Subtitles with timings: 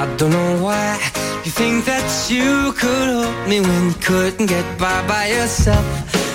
[0.00, 0.94] I don't know why
[1.44, 5.84] you think that you could help me when you couldn't get by by yourself.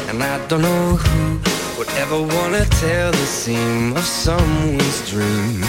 [0.07, 1.39] And I don't know who
[1.79, 5.63] would ever wanna tell the seam of someone's dream.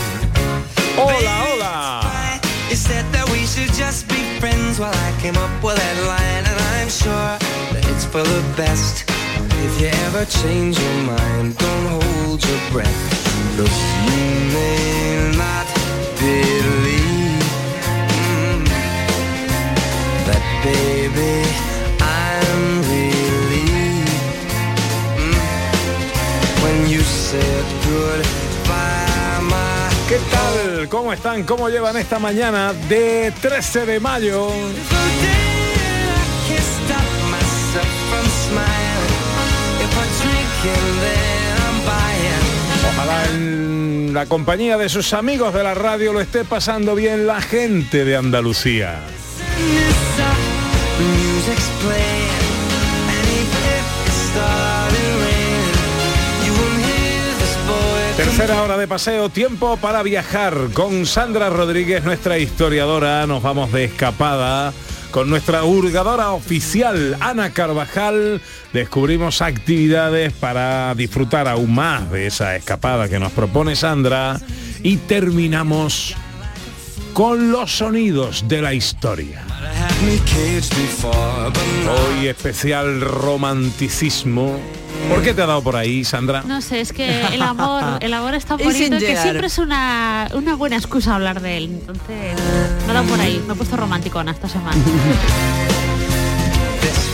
[0.93, 2.41] Hola, hola.
[2.69, 6.45] You said that we should just be friends while I came up with that line,
[6.51, 7.33] and I'm sure
[7.73, 9.09] that it's for the best.
[9.65, 13.01] If you ever change your mind, don't hold your breath.
[13.57, 15.67] Look, you may not
[16.21, 17.06] believe
[30.09, 30.89] ¿Qué tal?
[30.89, 31.43] ¿Cómo están?
[31.43, 34.47] ¿Cómo llevan esta mañana de 13 de mayo?
[42.89, 47.41] Ojalá en la compañía de sus amigos de la radio lo esté pasando bien la
[47.41, 49.01] gente de Andalucía.
[58.17, 63.27] Tercera hora de paseo, tiempo para viajar con Sandra Rodríguez, nuestra historiadora.
[63.27, 64.73] Nos vamos de escapada
[65.11, 68.41] con nuestra hurgadora oficial, Ana Carvajal.
[68.73, 74.41] Descubrimos actividades para disfrutar aún más de esa escapada que nos propone Sandra.
[74.83, 76.17] Y terminamos
[77.13, 79.43] con los sonidos de la historia.
[81.89, 84.61] Hoy especial romanticismo.
[85.09, 86.43] ¿Por qué te ha dado por ahí, Sandra?
[86.47, 89.57] No sé, es que el amor, el amor es tan Y bonito que siempre es
[89.59, 91.65] una, una buena excusa hablar de él.
[91.81, 92.37] Entonces,
[92.87, 94.77] me ha dado por ahí, me he puesto romanticona esta semana.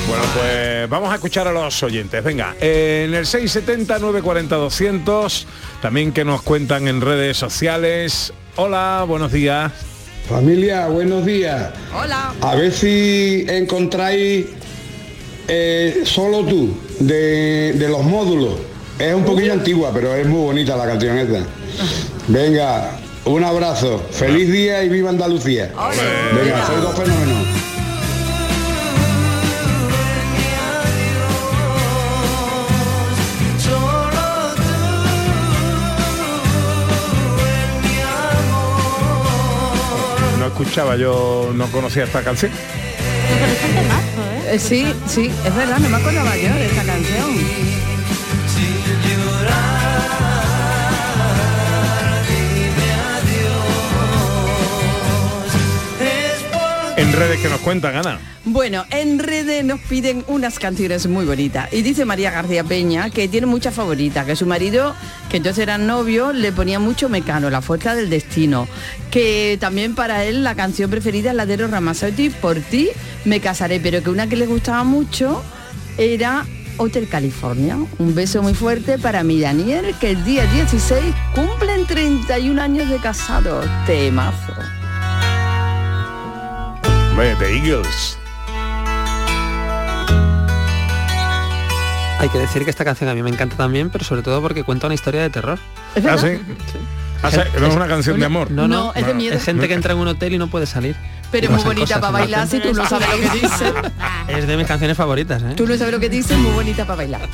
[0.08, 2.22] Bueno, pues vamos a escuchar a los oyentes.
[2.22, 5.46] Venga, eh, en el 670-940-200,
[5.80, 8.34] también que nos cuentan en redes sociales.
[8.56, 9.72] Hola, buenos días.
[10.28, 11.70] Familia, buenos días.
[11.94, 12.32] Hola.
[12.40, 14.46] A ver si encontráis
[15.48, 18.54] eh, solo tú de, de los módulos.
[18.98, 21.40] Es un poquillo antigua, pero es muy bonita la canción esta.
[22.28, 24.00] Venga, un abrazo.
[24.10, 25.72] Feliz día y viva Andalucía.
[26.34, 27.71] Venga, soy dos fenómenos.
[40.52, 42.52] Escuchaba, yo no conocía esta canción.
[44.48, 47.71] Eh, sí, sí, es verdad, no me acordaba yo de esta canción.
[57.14, 58.18] Redes que nos cuentan, Ana.
[58.46, 61.70] Bueno, en redes nos piden unas canciones muy bonitas.
[61.70, 64.94] Y dice María García Peña que tiene muchas favoritas, que su marido,
[65.28, 68.66] que entonces era novio, le ponía mucho mecano, la fuerza del destino.
[69.10, 71.70] Que también para él la canción preferida es la de los
[72.40, 72.88] por ti
[73.24, 75.44] me casaré, pero que una que le gustaba mucho
[75.98, 76.46] era
[76.78, 77.76] Hotel California.
[77.98, 82.96] Un beso muy fuerte para mi Daniel, que el día 16 cumplen 31 años de
[82.96, 83.60] casado.
[83.86, 84.81] Temazo.
[87.16, 88.18] The Eagles.
[92.18, 94.64] Hay que decir que esta canción a mí me encanta también, pero sobre todo porque
[94.64, 95.58] cuenta una historia de terror.
[95.94, 96.40] ¿Es ¿Ah, sí?
[97.22, 98.50] Ah, sí, no es una canción de amor.
[98.50, 99.36] No, no, No, es de miedo.
[99.36, 100.96] Es gente que entra en un hotel y no puede salir.
[101.30, 103.72] Pero es muy bonita para bailar si tú no sabes lo que dice.
[104.28, 105.54] Es de mis canciones favoritas, ¿eh?
[105.56, 107.28] Tú no sabes lo que dice, muy bonita para bailar.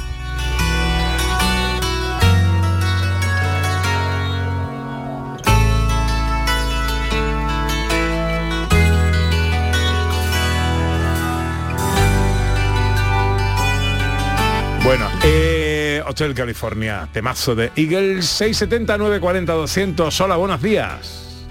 [14.89, 21.45] Bueno, eh, Hotel California, temazo de Eagles, 670 40 200 Hola, buenos días.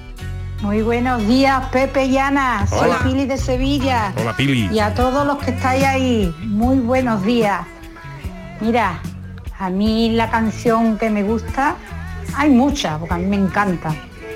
[0.64, 2.66] Muy buenos días, Pepe y Ana.
[2.66, 3.00] Soy Hola.
[3.04, 4.12] Pili de Sevilla.
[4.20, 4.68] Hola, Pili.
[4.74, 7.62] Y a todos los que estáis ahí, muy buenos días.
[8.60, 9.02] Mira,
[9.60, 11.76] a mí la canción que me gusta,
[12.36, 13.94] hay muchas, porque a mí me encanta.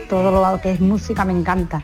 [0.10, 1.84] Todo lo que es música me encanta.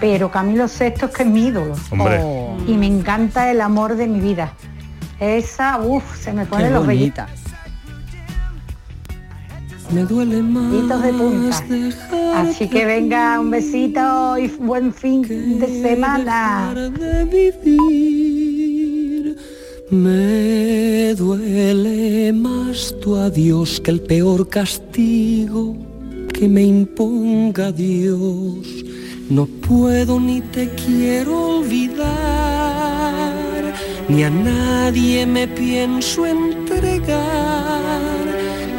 [0.00, 1.76] Pero Camilo Sexto es que es mi ídolo.
[1.88, 2.20] Hombre.
[2.22, 2.58] Oh.
[2.66, 4.52] Y me encanta el amor de mi vida.
[5.20, 7.26] Esa, uff, se me ponen los vellitos.
[9.92, 10.72] me duele más.
[10.72, 12.40] Deditos de punta.
[12.40, 16.74] Así que venga, un besito y buen fin de semana.
[16.74, 19.36] de vivir.
[19.90, 25.76] Me duele más tu adiós que el peor castigo
[26.32, 28.84] que me imponga Dios.
[29.30, 32.65] No puedo ni te quiero olvidar,
[34.08, 37.24] ni a nadie me pienso entregar.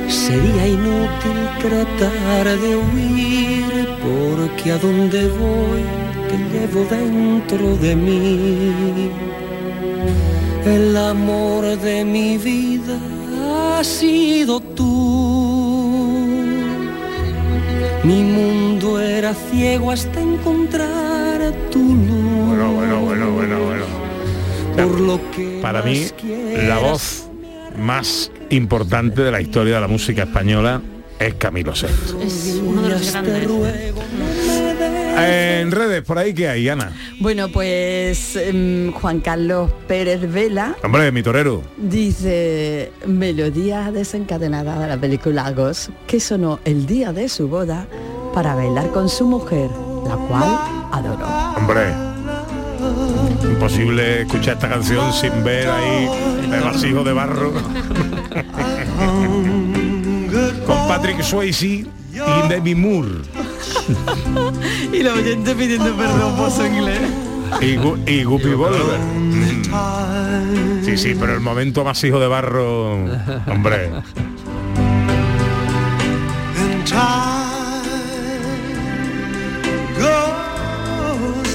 [0.08, 5.84] Sería inútil tratar de huir, porque a donde voy
[6.30, 9.12] te llevo dentro de mí.
[10.66, 12.98] El amor de mi vida
[13.80, 15.38] ha sido tú.
[18.04, 22.48] Mi mundo era ciego hasta encontrar tu luz.
[22.48, 23.97] Bueno, bueno, bueno, bueno, bueno.
[24.78, 26.06] Por lo que Para mí,
[26.68, 27.28] la voz
[27.78, 30.82] más importante de la historia de la música española
[31.20, 32.22] es Camilo Sesto.
[32.22, 33.48] Es uno de los grandes.
[35.20, 36.96] En redes, por ahí que hay, Ana.
[37.20, 41.64] Bueno, pues em, Juan Carlos Pérez Vela Hombre, mi torero.
[41.78, 47.88] dice melodía desencadenada de la película Ghost que sonó el día de su boda
[48.36, 49.72] para bailar con su mujer,
[50.08, 50.60] la cual
[50.92, 51.28] adoró.
[51.58, 52.07] Hombre.
[53.58, 56.08] Imposible escuchar esta canción sin ver ahí
[56.54, 57.52] el vasijo de barro.
[60.68, 61.88] Con Patrick Swayze y
[62.50, 63.10] Demi Moore.
[64.94, 67.00] y los oyentes pidiendo perdón por su inglés.
[67.60, 69.00] Y, Gu- y Guppy Volver.
[69.00, 70.86] Mm.
[70.86, 72.94] Sí, sí, pero el momento masijo de barro,
[73.48, 73.90] hombre.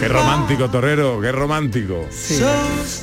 [0.03, 2.09] Qué romántico, torero, qué romántico.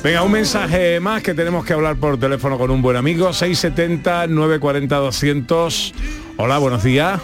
[0.04, 3.30] Venga, un mensaje más que tenemos que hablar por teléfono con un buen amigo.
[3.30, 5.94] 670-940-200.
[6.36, 7.18] Hola, buenos días.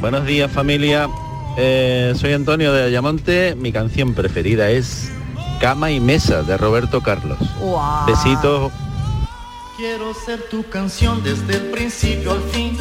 [0.00, 1.10] Buenos días familia,
[1.58, 5.12] Eh, soy Antonio de Ayamonte, mi canción preferida es
[5.60, 7.38] Cama y Mesa de Roberto Carlos.
[8.06, 8.72] Besitos.
[9.76, 12.76] Quiero ser tu canción desde el principio al fin.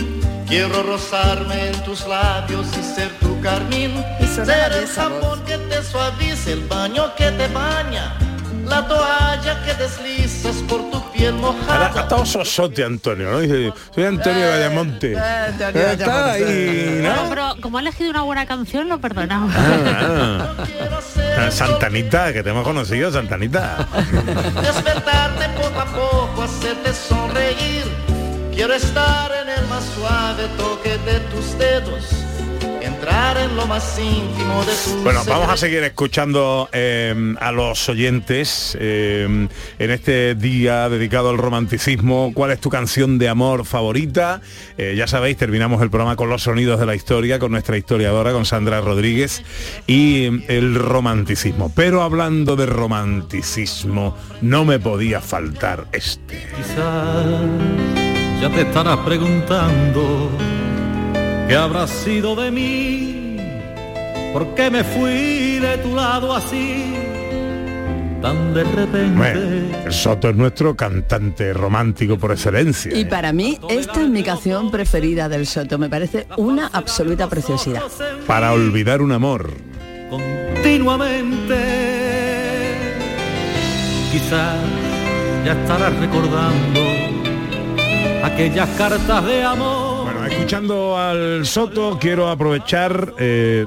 [0.48, 4.04] Quiero rozarme en tus labios y ser tu carmín.
[4.36, 8.14] Ser el jabón que te suavice, el baño que te baña.
[8.66, 11.92] La toalla que deslizas por tu piel Ahora mojada.
[11.94, 13.40] ha estado sosote Antonio, ¿no?
[13.40, 15.12] Dice, soy Antonio de Ayamonte.
[15.14, 17.30] Está ahí, No, ¿no?
[17.30, 19.54] pero como ha elegido una buena canción, lo perdonamos.
[19.58, 20.54] Ah,
[21.38, 21.52] ah.
[21.52, 23.88] Santanita, que te hemos conocido, Santanita.
[24.62, 27.86] Despertarte poco a poco, hacerte sonreír.
[28.54, 32.31] Quiero estar en el más suave toque de tus dedos.
[33.02, 37.90] Entrar en lo más íntimo de tu Bueno, vamos a seguir escuchando eh, a los
[37.90, 39.48] oyentes eh,
[39.80, 42.32] en este día dedicado al romanticismo.
[42.36, 44.42] ¿Cuál es tu canción de amor favorita?
[44.78, 48.34] Eh, ya sabéis, terminamos el programa con los sonidos de la historia, con nuestra historiadora,
[48.34, 49.42] con Sandra Rodríguez,
[49.88, 51.72] y el romanticismo.
[51.76, 56.46] Pero hablando de romanticismo, no me podía faltar este.
[56.56, 57.26] Quizás
[58.40, 60.30] ya te estarás preguntando
[61.52, 63.36] qué habrá sido de mí,
[64.32, 66.94] por qué me fui de tu lado así,
[68.22, 69.18] tan de repente.
[69.18, 69.42] Bueno,
[69.86, 72.98] el Soto es nuestro cantante romántico por excelencia.
[72.98, 75.78] Y para mí, esta es mi canción preferida del Soto.
[75.78, 77.84] Me parece una absoluta preciosidad.
[78.26, 79.52] Para olvidar un amor.
[80.10, 81.58] continuamente.
[84.14, 84.56] Quizás
[85.46, 86.80] ya estarás recordando
[88.24, 89.91] aquellas cartas de amor.
[90.30, 93.14] Escuchando al Soto, quiero aprovechar.
[93.20, 93.66] eh,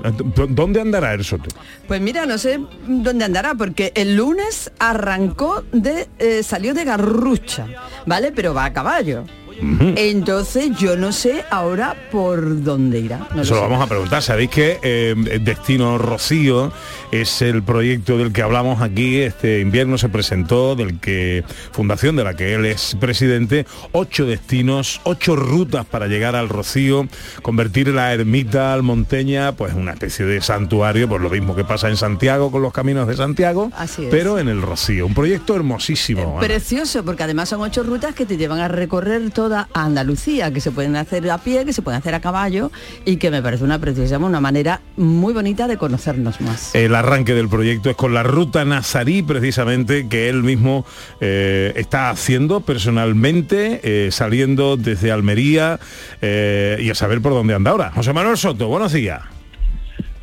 [0.49, 1.49] ¿Dónde andará el Soto?
[1.87, 7.67] Pues mira, no sé dónde andará, porque el lunes arrancó de, eh, salió de Garrucha,
[8.07, 8.33] ¿vale?
[8.33, 9.25] Pero va a caballo.
[9.61, 13.29] Entonces yo no sé ahora por dónde irá.
[13.35, 14.23] No Eso lo vamos a preguntar.
[14.23, 16.73] Sabéis que eh, Destino Rocío
[17.13, 19.19] es el proyecto del que hablamos aquí.
[19.21, 25.01] Este invierno se presentó, del que fundación de la que él es presidente, ocho destinos,
[25.05, 27.07] ocho rutas para llegar al Rocío,
[27.43, 31.97] convertir la ermita almonteña, pues una especie de santuario, por lo mismo que pasa en
[31.97, 34.09] Santiago con los caminos de Santiago, Así es.
[34.11, 35.07] pero en el Rocío.
[35.07, 36.39] Un proyecto hermosísimo.
[36.41, 40.71] Precioso, porque además son ocho rutas que te llevan a recorrer toda Andalucía, que se
[40.71, 42.71] pueden hacer a pie, que se pueden hacer a caballo
[43.05, 46.75] y que me parece una preciosa, una manera muy bonita de conocernos más.
[46.75, 50.87] El arranque del proyecto es con la ruta Nazarí, precisamente, que él mismo
[51.21, 55.79] eh, está haciendo personalmente, eh, saliendo desde Almería
[56.23, 57.93] eh, y a saber por dónde anda ahora.
[57.95, 59.21] José Manuel Soto, buenos días.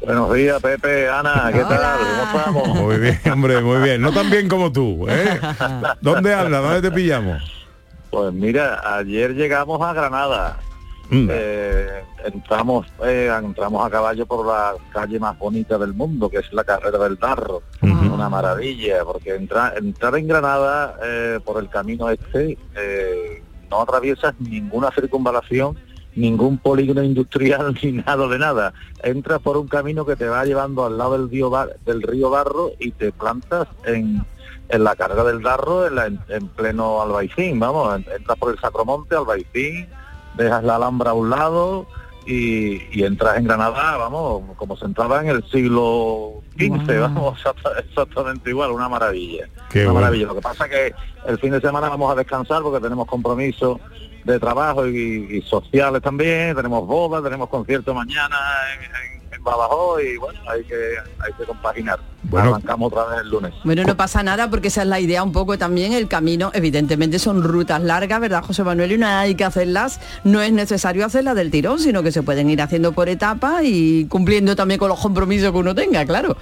[0.04, 2.00] Buenos días, Pepe, Ana, ¿qué tal?
[2.00, 2.68] ¿Cómo estamos?
[2.70, 4.01] Muy bien, hombre, muy bien.
[4.01, 5.06] No tan bien como tú.
[5.08, 5.40] ¿eh?
[6.01, 6.63] ¿Dónde andas?
[6.63, 7.61] ¿Dónde te pillamos?
[8.12, 10.60] Pues mira, ayer llegamos a Granada.
[11.10, 11.27] Mm.
[11.30, 16.53] Eh, entramos eh, entramos a caballo por la calle más bonita del mundo, que es
[16.53, 17.63] la carrera del Darro.
[17.82, 24.36] Una maravilla, porque entra- entrar en Granada eh, por el camino este eh, no atraviesas
[24.39, 25.77] ninguna circunvalación,
[26.15, 28.74] ningún polígono industrial ni nada de nada.
[29.03, 32.30] Entras por un camino que te va llevando al lado del río, Bar- del río
[32.30, 34.24] Darro y te plantas en,
[34.72, 38.51] en la carga del Darro en, la- en- en pleno Albaicín, vamos, en- entras por
[38.54, 39.88] el Sacromonte, Albaicín,
[40.36, 41.88] dejas la Alhambra a un lado
[42.25, 47.80] y, y entras en Granada, vamos, como se entraba en el siglo XV, vamos, exacta-
[47.80, 49.48] exactamente igual, una maravilla.
[49.70, 50.01] Qué una bueno.
[50.06, 50.28] maravilla.
[50.28, 50.96] Lo que pasa es que
[51.28, 53.80] el fin de semana vamos a descansar porque tenemos compromisos
[54.24, 58.38] de trabajo y, y sociales también, tenemos bodas, tenemos concierto mañana
[58.75, 58.84] en,
[59.16, 60.75] en- en Badajoz y bueno, hay que,
[61.19, 62.00] hay que compaginar.
[62.31, 63.53] Arrancamos otra vez el lunes.
[63.63, 65.93] Bueno, no pasa nada porque esa es la idea un poco también.
[65.93, 68.93] El camino, evidentemente, son rutas largas, ¿verdad, José Manuel?
[68.93, 72.50] Y no hay que hacerlas, no es necesario hacerlas del tirón, sino que se pueden
[72.50, 76.38] ir haciendo por etapas y cumpliendo también con los compromisos que uno tenga, claro.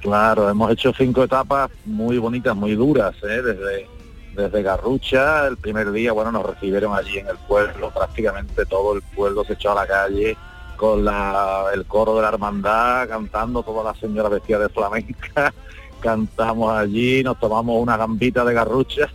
[0.00, 3.42] Claro, hemos hecho cinco etapas muy bonitas, muy duras, ¿eh?
[3.42, 3.86] desde,
[4.34, 9.02] desde Garrucha, el primer día, bueno, nos recibieron allí en el pueblo, prácticamente todo el
[9.02, 10.38] pueblo se echó a la calle
[10.80, 15.52] con la, el coro de la hermandad, cantando toda la señora vestida de flamenca,
[16.00, 19.10] cantamos allí, nos tomamos una gambita de Garrucha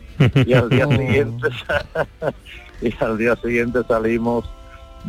[0.45, 1.47] y al día siguiente
[2.83, 4.47] y al día siguiente salimos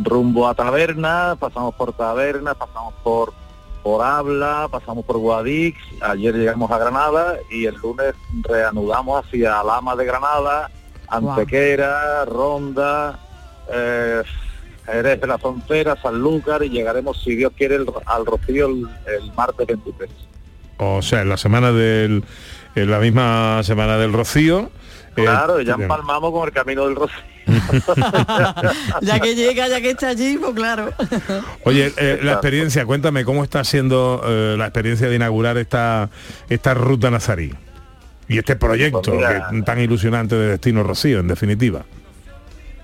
[0.02, 3.34] rumbo a Taberna, pasamos por Taberna, pasamos por
[3.82, 9.94] por Habla, pasamos por Guadix, ayer llegamos a Granada y el lunes reanudamos hacia Lama
[9.94, 10.70] de Granada,
[11.06, 13.20] Antequera, Ronda,
[13.70, 14.22] eh,
[14.86, 19.32] Jerez de la Frontera, Sanlúcar y llegaremos, si Dios quiere, el- al Rocío el, el
[19.34, 20.10] martes 23.
[20.78, 22.24] O sea, en la semana del,
[22.74, 24.70] en la misma semana del Rocío.
[25.16, 25.82] eh, Claro, ya bien.
[25.90, 27.16] empalmamos con el camino del Rocío.
[29.02, 30.92] ya que llega, ya que está allí, pues claro.
[31.64, 36.10] Oye, eh, la experiencia, cuéntame cómo está siendo eh, la experiencia de inaugurar esta
[36.48, 37.54] esta ruta nazarí
[38.28, 39.48] y este proyecto Pues mira.
[39.50, 41.84] que- tan ilusionante de Destino Rocío, en definitiva.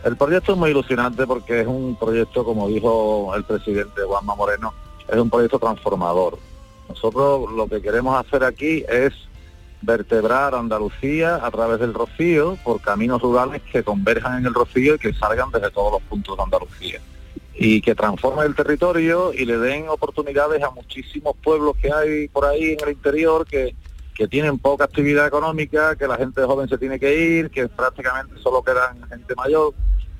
[0.04, 4.74] El proyecto es muy ilusionante porque es un proyecto, como dijo el presidente Juanma Moreno,
[5.08, 6.38] es un proyecto transformador.
[6.88, 9.12] Nosotros lo que queremos hacer aquí es
[9.80, 14.98] vertebrar Andalucía a través del Rocío por caminos rurales que converjan en el Rocío y
[14.98, 17.00] que salgan desde todos los puntos de Andalucía.
[17.54, 22.44] Y que transformen el territorio y le den oportunidades a muchísimos pueblos que hay por
[22.44, 23.74] ahí en el interior que,
[24.22, 28.40] que tienen poca actividad económica, que la gente joven se tiene que ir, que prácticamente
[28.40, 29.74] solo quedan gente mayor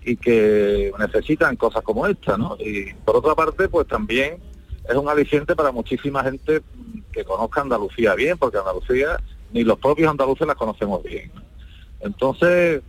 [0.05, 2.57] y que necesitan cosas como esta, ¿no?
[2.59, 4.39] Y por otra parte, pues también
[4.89, 6.63] es un aliciente para muchísima gente
[7.13, 9.21] que conozca Andalucía bien, porque Andalucía,
[9.53, 11.31] ni los propios andaluces la conocemos bien.
[12.01, 12.83] Entonces,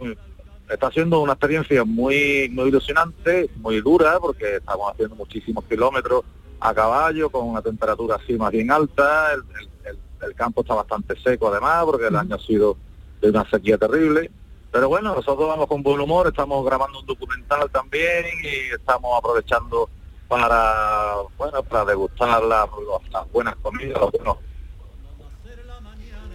[0.67, 6.24] está siendo una experiencia muy, muy ilusionante, muy dura, porque estamos haciendo muchísimos kilómetros
[6.60, 9.29] a caballo, con una temperatura así más bien alta,
[10.25, 12.77] el- campo está bastante seco además, porque el año ha sido
[13.22, 14.30] de una sequía terrible.
[14.72, 19.88] Pero bueno, nosotros vamos con buen humor, estamos grabando un documental también y estamos aprovechando
[20.27, 22.68] para, bueno, para degustar las,
[23.12, 24.38] las buenas comidas, los buenos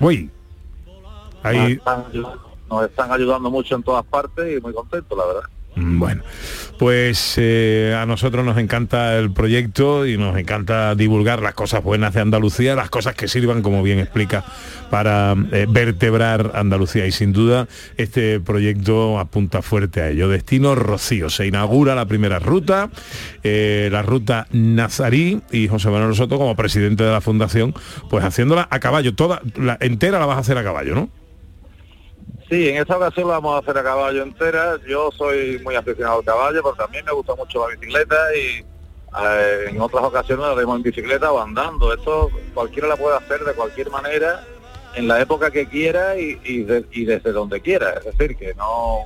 [0.00, 0.30] Uy,
[1.42, 5.26] ahí, nos están, ayudando, nos están ayudando mucho en todas partes y muy contentos, la
[5.26, 5.50] verdad.
[5.78, 6.22] Mm, Bueno,
[6.78, 12.14] pues eh, a nosotros nos encanta el proyecto y nos encanta divulgar las cosas buenas
[12.14, 14.44] de Andalucía, las cosas que sirvan, como bien explica,
[14.90, 17.06] para eh, vertebrar Andalucía.
[17.06, 20.28] Y sin duda este proyecto apunta fuerte a ello.
[20.28, 21.30] Destino Rocío.
[21.30, 22.90] Se inaugura la primera ruta,
[23.42, 27.74] eh, la ruta Nazarí y José Manuel Soto como presidente de la fundación,
[28.10, 29.14] pues haciéndola a caballo.
[29.14, 31.27] Toda la entera la vas a hacer a caballo, ¿no?
[32.48, 34.76] Sí, en esta ocasión la vamos a hacer a caballo entera.
[34.88, 38.64] Yo soy muy aficionado al caballo, pero también me gusta mucho la bicicleta y
[39.22, 41.92] eh, en otras ocasiones la haremos en bicicleta o andando.
[41.92, 44.44] Esto cualquiera la puede hacer de cualquier manera,
[44.94, 47.90] en la época que quiera y, y de- y desde donde quiera.
[47.98, 49.00] Es decir, que no,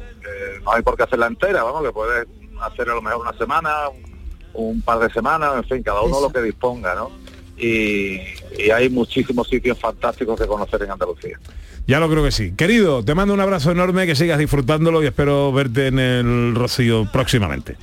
[0.72, 2.26] hay por qué hacerla entera, vamos, que puedes
[2.60, 4.12] hacer a lo mejor una semana, un,
[4.54, 7.10] un par de semanas, en fin, cada uno lo que disponga, ¿no?
[7.58, 8.20] Y,
[8.58, 11.38] y hay muchísimos sitios fantásticos que conocer en Andalucía.
[11.86, 12.52] Ya lo creo que sí.
[12.56, 17.08] Querido, te mando un abrazo enorme, que sigas disfrutándolo y espero verte en el Rocío
[17.12, 17.76] próximamente.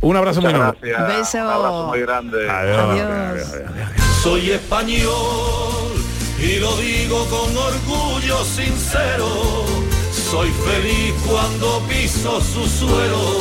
[0.00, 0.80] Un abrazo Muchas muy enorme.
[0.90, 1.34] gracias.
[1.34, 1.46] Beso.
[1.46, 2.50] Un abrazo muy grande.
[2.50, 3.00] Adiós.
[3.00, 3.48] Adiós.
[4.22, 5.92] Soy español
[6.42, 9.64] y lo digo con orgullo sincero.
[10.10, 13.40] Soy feliz cuando piso su suelo,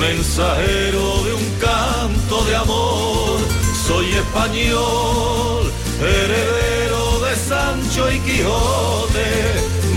[0.00, 3.38] mensajero de un canto de amor.
[3.86, 9.28] Soy español, heredero de Sancho y Quijote.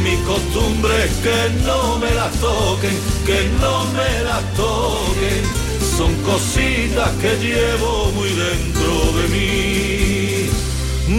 [0.04, 5.66] Mi costumbre es que no me las toquen, que no me las toquen
[5.98, 10.50] son cositas que llevo muy dentro de mí,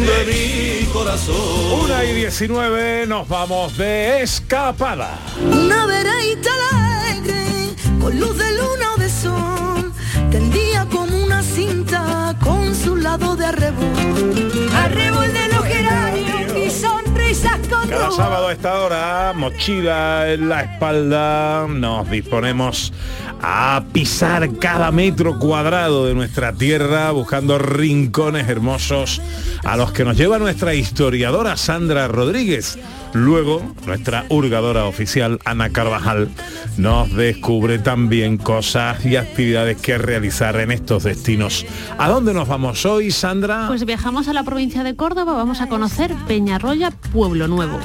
[0.05, 1.81] de mi corazón.
[1.85, 5.19] Una y 19 nos vamos de escapada.
[5.41, 9.93] Una vereita alegre, con luz de luna o de sol,
[10.37, 14.69] tendía como una cinta con su lado de arrebol.
[14.75, 20.61] Arrebol de los geranios y sonrisas con Cada sábado a esta hora, mochila en la
[20.63, 22.93] espalda, nos disponemos
[23.41, 29.23] a pisar cada metro cuadrado de nuestra tierra buscando rincones hermosos
[29.65, 32.79] a los que nos lleva nuestra historiadora Sandra Rodríguez.
[33.17, 36.29] Luego, nuestra hurgadora oficial Ana Carvajal
[36.77, 41.65] nos descubre también cosas y actividades que realizar en estos destinos.
[41.97, 43.69] ¿A dónde nos vamos hoy, Sandra?
[43.69, 47.81] Pues viajamos a la provincia de Córdoba, vamos a conocer Peñarroya, Pueblo Nuevo.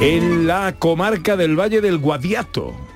[0.00, 2.87] En la comarca del Valle del Guadiato.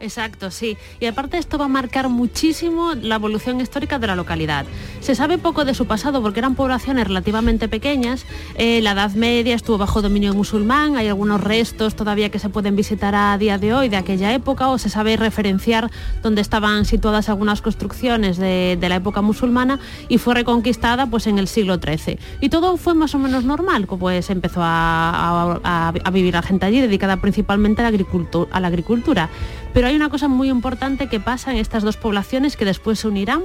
[0.00, 0.76] Exacto, sí.
[1.00, 4.64] Y aparte esto va a marcar muchísimo la evolución histórica de la localidad.
[5.00, 8.24] Se sabe poco de su pasado porque eran poblaciones relativamente pequeñas.
[8.54, 10.96] Eh, la Edad Media estuvo bajo dominio musulmán.
[10.96, 14.68] Hay algunos restos todavía que se pueden visitar a día de hoy de aquella época
[14.68, 15.90] o se sabe referenciar
[16.22, 21.48] dónde estaban situadas algunas construcciones de, la época musulmana y fue reconquistada pues en el
[21.48, 22.18] siglo XIII.
[22.40, 27.18] Y todo fue más o menos normal, pues empezó a, vivir la gente allí dedicada
[27.18, 29.28] principalmente a la agricultura.
[29.74, 33.08] Pero hay una cosa muy importante que pasa en estas dos poblaciones que después se
[33.08, 33.42] unirán,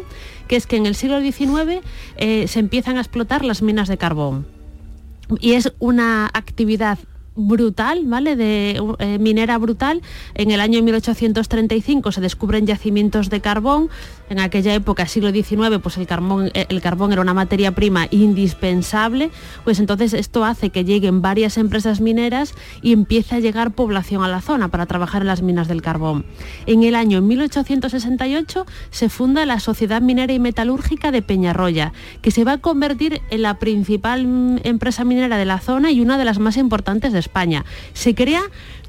[0.47, 1.81] que es que en el siglo XIX
[2.17, 4.47] eh, se empiezan a explotar las minas de carbón.
[5.39, 6.97] Y es una actividad
[7.35, 8.35] brutal, ¿vale?
[8.35, 10.01] De eh, minera brutal.
[10.35, 13.89] En el año 1835 se descubren yacimientos de carbón.
[14.29, 18.07] En aquella época, siglo XIX, pues el carbón, eh, el carbón era una materia prima
[18.11, 19.31] indispensable.
[19.63, 24.27] Pues entonces esto hace que lleguen varias empresas mineras y empiece a llegar población a
[24.27, 26.25] la zona para trabajar en las minas del carbón.
[26.65, 32.43] En el año 1868 se funda la Sociedad Minera y Metalúrgica de Peñarroya, que se
[32.43, 36.25] va a convertir en la principal mm, empresa minera de la zona y una de
[36.25, 37.65] las más importantes de España.
[37.93, 38.43] Se crea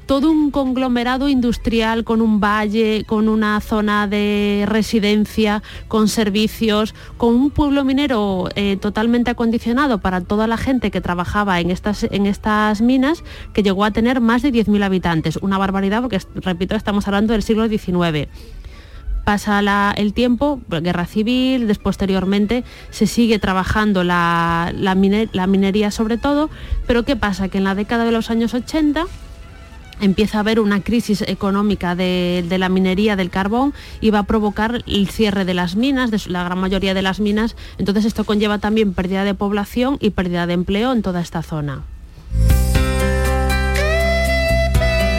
[0.05, 7.33] todo un conglomerado industrial con un valle, con una zona de residencia, con servicios, con
[7.35, 12.25] un pueblo minero eh, totalmente acondicionado para toda la gente que trabajaba en estas, en
[12.25, 15.37] estas minas, que llegó a tener más de 10.000 habitantes.
[15.41, 18.27] Una barbaridad porque, repito, estamos hablando del siglo XIX
[19.25, 25.91] pasa el tiempo, guerra civil, después posteriormente se sigue trabajando la, la mine- la minería
[25.91, 26.49] sobre todo,
[26.87, 27.47] pero ¿qué pasa?
[27.49, 29.05] Que en la década de los años 80
[30.01, 34.23] empieza a haber una crisis económica de, de la minería del carbón y va a
[34.23, 38.25] provocar el cierre de las minas, de la gran mayoría de las minas, entonces esto
[38.25, 41.83] conlleva también pérdida de población y pérdida de empleo en toda esta zona.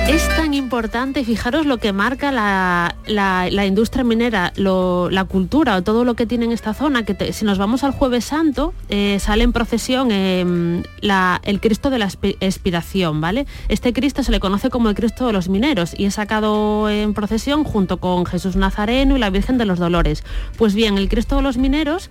[0.08, 5.82] Es tan importante, fijaros lo que marca la, la- industria minera, lo- la cultura o
[5.82, 8.72] todo lo que tiene en esta zona, que te- si nos vamos al jueves santo,
[8.88, 12.08] eh, sale en procesión em, la- el Cristo de la
[12.40, 13.46] Expiración, ¿vale?
[13.68, 17.12] Este Cristo se le conoce como el Cristo de los mineros y es sacado en
[17.12, 20.22] procesión junto con Jesús Nazareno y la Virgen de los Dolores.
[20.56, 22.10] Pues bien, el Cristo de los mineros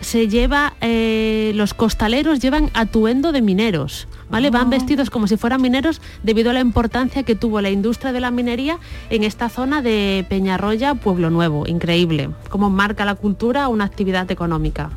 [0.00, 4.50] se lleva, eh, los costaleros llevan atuendo de mineros, ¿vale?
[4.50, 8.20] Van vestidos como si fueran mineros debido a la importancia que tuvo la industria de
[8.20, 8.78] la minería
[9.10, 11.66] en esta zona de Peñarroya, Pueblo Nuevo.
[11.66, 14.90] Increíble, cómo marca la cultura una actividad económica.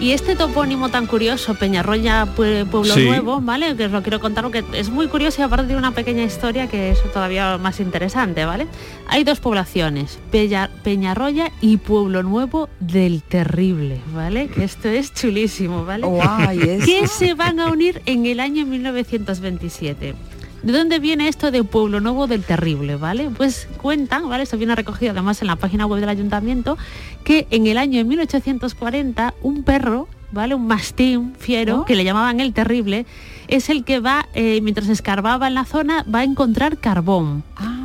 [0.00, 3.04] Y este topónimo tan curioso, Peñarroya, Pue- Pueblo Sí.
[3.04, 3.76] Nuevo, ¿vale?
[3.76, 6.68] Que os lo quiero contar porque es muy curioso y aparte tiene una pequeña historia
[6.68, 8.66] que es todavía más interesante, ¿vale?
[9.08, 14.48] Hay dos poblaciones, Pella- Peñarroya y Pueblo Nuevo del Terrible, ¿vale?
[14.48, 16.06] Que esto es chulísimo, ¿vale?
[16.86, 20.14] Que se van a unir en el año 1927.
[20.62, 23.30] ¿De dónde viene esto de Pueblo Nuevo del Terrible, vale?
[23.34, 24.42] Pues cuentan, ¿vale?
[24.42, 26.76] Esto viene recogido además en la página web del ayuntamiento,
[27.24, 30.54] que en el año 1840 un perro, ¿vale?
[30.54, 33.06] Un mastín fiero, que le llamaban el Terrible,
[33.48, 37.42] es el que va, eh, mientras escarbaba en la zona, va a encontrar carbón.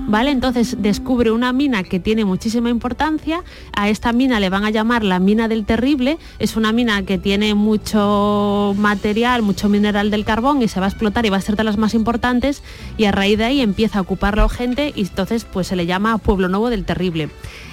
[0.07, 0.29] ¿Vale?
[0.29, 3.43] Entonces descubre una mina que tiene muchísima importancia.
[3.75, 6.19] A esta mina le van a llamar la mina del terrible.
[6.37, 10.89] Es una mina que tiene mucho material, mucho mineral del carbón y se va a
[10.89, 12.61] explotar y va a ser de las más importantes.
[12.97, 16.17] Y a raíz de ahí empieza a ocuparlo gente y entonces pues se le llama
[16.19, 17.29] Pueblo Nuevo del Terrible.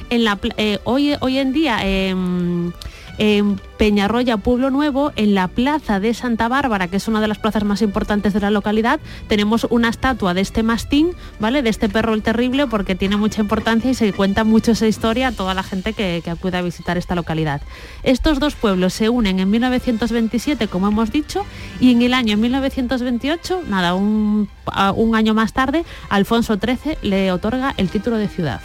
[0.08, 2.72] En la, eh, hoy, hoy en día em,
[3.18, 7.38] en Peñarroya, Pueblo Nuevo, en la plaza de Santa Bárbara, que es una de las
[7.38, 11.62] plazas más importantes de la localidad, tenemos una estatua de este mastín, ¿vale?
[11.62, 15.28] De este perro el terrible, porque tiene mucha importancia y se cuenta mucho esa historia
[15.28, 17.60] a toda la gente que, que acude a visitar esta localidad.
[18.02, 21.44] Estos dos pueblos se unen en 1927, como hemos dicho,
[21.80, 24.48] y en el año 1928, nada, un,
[24.94, 28.60] un año más tarde, Alfonso XIII le otorga el título de ciudad.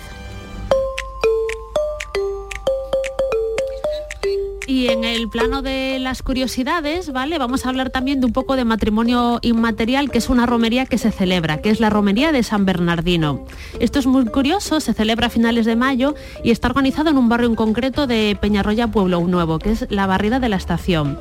[4.78, 7.40] Y en el plano de las curiosidades, ¿vale?
[7.40, 11.00] Vamos a hablar también de un poco de matrimonio inmaterial, que es una romería que
[11.00, 13.44] se celebra, que es la romería de San Bernardino.
[13.80, 16.14] Esto es muy curioso, se celebra a finales de mayo
[16.44, 20.06] y está organizado en un barrio en concreto de Peñarroya, Pueblo Nuevo, que es la
[20.06, 21.18] barrida de la estación.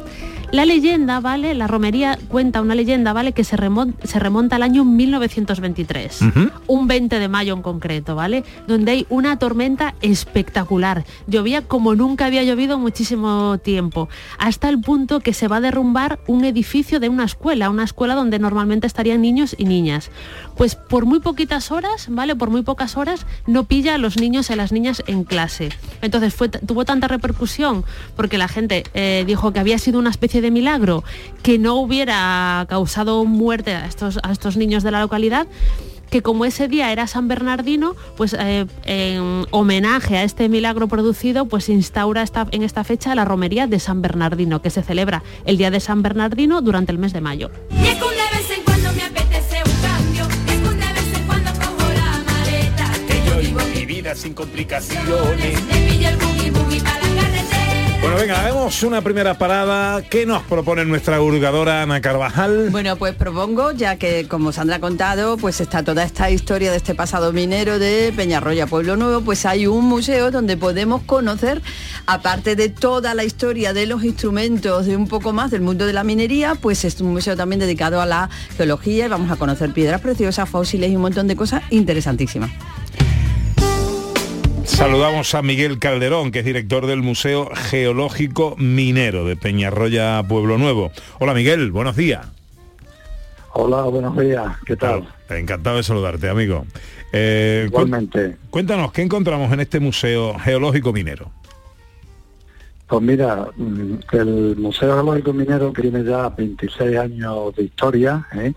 [0.52, 1.54] La leyenda, ¿vale?
[1.54, 3.32] La romería cuenta una leyenda, ¿vale?
[3.32, 6.20] Que se remonta, se remonta al año 1923
[6.66, 8.44] un 20 de mayo en concreto, ¿vale?
[8.66, 11.04] Donde hay una tormenta espectacular.
[11.26, 16.20] Llovía como nunca había llovido muchísimo tiempo, hasta el punto que se va a derrumbar
[16.26, 20.11] un edificio de una escuela, una escuela donde normalmente estarían niños y niñas.
[20.56, 22.37] Pues por muy poquitas horas, ¿vale?
[22.37, 25.70] Por muy pocas horas no pilla a los niños y a las niñas en clase.
[26.02, 30.36] Entonces fue, tuvo tanta repercusión porque la gente eh, dijo que había sido una especie
[30.40, 31.05] de milagro
[31.42, 35.46] que no hubiera causado muerte a estos, a estos niños de la localidad
[36.11, 41.46] que como ese día era San Bernardino, pues eh, en homenaje a este milagro producido,
[41.46, 45.25] pues se instaura esta- en esta fecha la romería de San Bernardino, que se celebra
[45.46, 47.51] el día de San Bernardino durante el mes de mayo.
[54.14, 55.59] Sin complicaciones.
[58.00, 60.02] Bueno, venga, hagamos una primera parada.
[60.02, 62.70] ¿Qué nos propone nuestra hurgadora Ana Carvajal?
[62.70, 66.76] Bueno, pues propongo, ya que como Sandra ha contado, pues está toda esta historia de
[66.76, 71.62] este pasado minero de Peñarroya, Pueblo Nuevo, pues hay un museo donde podemos conocer,
[72.06, 75.92] aparte de toda la historia de los instrumentos, de un poco más del mundo de
[75.92, 79.72] la minería, pues es un museo también dedicado a la geología y vamos a conocer
[79.72, 82.50] piedras preciosas, fósiles y un montón de cosas interesantísimas.
[84.66, 90.90] Saludamos a Miguel Calderón, que es director del Museo Geológico Minero de Peñarroya, Pueblo Nuevo.
[91.18, 92.26] Hola Miguel, buenos días.
[93.55, 94.44] Hola, buenos días.
[94.66, 95.09] ¿Qué tal?
[95.31, 96.66] Encantado de saludarte, amigo.
[97.12, 98.33] Eh, Igualmente.
[98.33, 101.31] cu- Cuéntanos, ¿qué encontramos en este Museo Geológico Minero?
[102.88, 108.52] Pues mira, mm, el Museo Geológico Minero tiene ya 26 años de historia, ¿eh?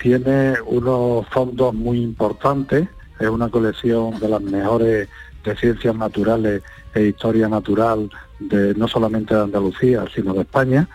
[0.00, 2.86] tiene unos fondos muy importantes,
[3.18, 5.08] es una colección de las mejores
[5.46, 6.62] de ciencias naturales
[6.94, 10.88] e historia natural de no solamente de Andalucía, sino de España,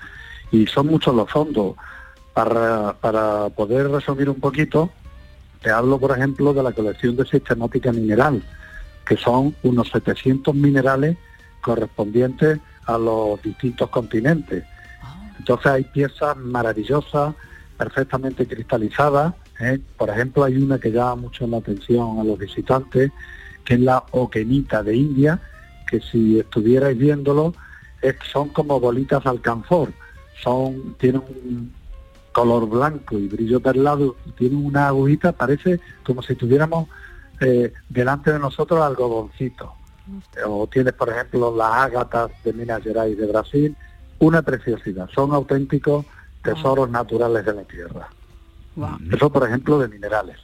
[0.51, 1.75] y son muchos los fondos.
[2.33, 4.89] Para, para poder resumir un poquito,
[5.61, 8.41] te hablo, por ejemplo, de la colección de sistemática mineral,
[9.05, 11.17] que son unos 700 minerales
[11.61, 14.63] correspondientes a los distintos continentes.
[15.37, 17.35] Entonces hay piezas maravillosas,
[17.77, 19.33] perfectamente cristalizadas.
[19.59, 19.79] ¿eh?
[19.97, 23.11] Por ejemplo, hay una que llama mucho la atención a los visitantes,
[23.65, 25.39] que es la oquenita de India,
[25.87, 27.53] que si estuvierais viéndolo,
[28.01, 29.91] es- son como bolitas alcanfor.
[30.41, 31.73] Son, tienen un
[32.31, 36.87] color blanco y brillo perlado y tienen una agujita, parece como si tuviéramos
[37.41, 39.73] eh, delante de nosotros algodoncito.
[40.45, 43.75] O tienes, por ejemplo, las ágatas de Minas Gerais de Brasil,
[44.19, 45.09] una preciosidad.
[45.13, 46.05] Son auténticos
[46.43, 48.07] tesoros naturales de la tierra.
[49.11, 50.37] Eso, por ejemplo, de minerales.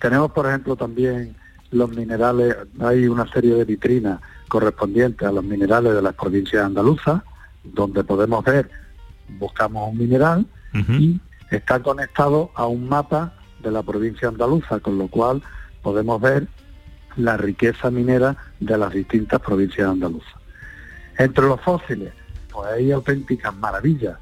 [0.00, 1.36] Tenemos, por ejemplo, también
[1.70, 7.22] los minerales, hay una serie de vitrinas correspondientes a los minerales de las provincias andaluzas,
[7.62, 8.70] donde podemos ver,
[9.38, 15.08] buscamos un mineral y está conectado a un mapa de la provincia andaluza, con lo
[15.08, 15.42] cual
[15.82, 16.46] podemos ver
[17.16, 20.34] la riqueza minera de las distintas provincias andaluzas.
[21.18, 22.12] Entre los fósiles,
[22.50, 24.16] pues hay auténticas maravillas.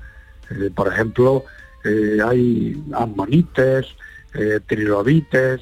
[0.51, 1.45] Eh, por ejemplo,
[1.85, 3.87] eh, hay ammonites,
[4.35, 5.61] eh, trilobites,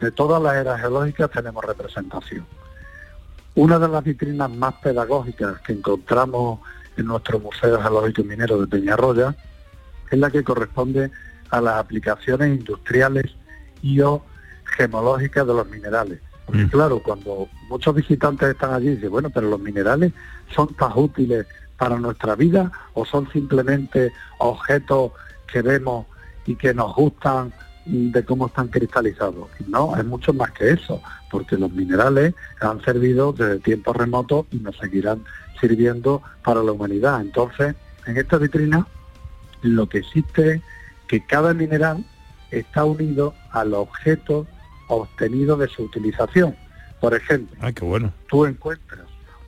[0.00, 2.46] de todas las eras geológicas tenemos representación.
[3.54, 6.60] Una de las vitrinas más pedagógicas que encontramos
[6.96, 9.34] en nuestro Museo Geológico y Minero de Peñarroya
[10.10, 11.10] es la que corresponde
[11.50, 13.32] a las aplicaciones industriales
[13.82, 14.22] y o
[14.76, 16.20] gemológicas de los minerales.
[16.46, 20.12] Porque claro, cuando muchos visitantes están allí, dicen, bueno, pero los minerales
[20.54, 25.12] son tan útiles para nuestra vida o son simplemente objetos
[25.50, 26.06] que vemos
[26.46, 29.48] y que nos gustan mm, de cómo están cristalizados.
[29.66, 34.56] No, es mucho más que eso, porque los minerales han servido desde tiempos remotos y
[34.58, 35.24] nos seguirán
[35.60, 37.20] sirviendo para la humanidad.
[37.20, 37.74] Entonces,
[38.06, 38.86] en esta vitrina
[39.62, 40.62] lo que existe es
[41.08, 42.04] que cada mineral
[42.50, 44.46] está unido al objeto
[44.88, 46.54] obtenido de su utilización.
[47.00, 48.12] Por ejemplo, Ah, qué bueno.
[48.28, 49.06] tú encuentras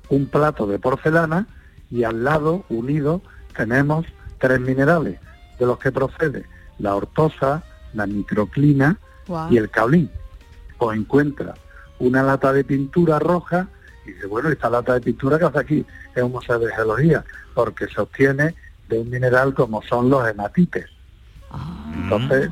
[0.08, 1.46] un plato de porcelana
[1.90, 3.22] y al lado, unidos,
[3.56, 4.04] tenemos
[4.38, 5.18] tres minerales,
[5.58, 6.44] de los que procede
[6.78, 7.62] la ortosa,
[7.94, 8.98] la microclina
[9.50, 10.10] y el caolín.
[10.78, 11.54] O encuentra
[11.98, 13.68] una lata de pintura roja
[14.04, 17.24] y dice, bueno, esta lata de pintura que hace aquí es un museo de geología,
[17.54, 18.54] porque se obtiene
[18.88, 20.86] de un mineral como son los hematites.
[21.94, 22.50] Entonces,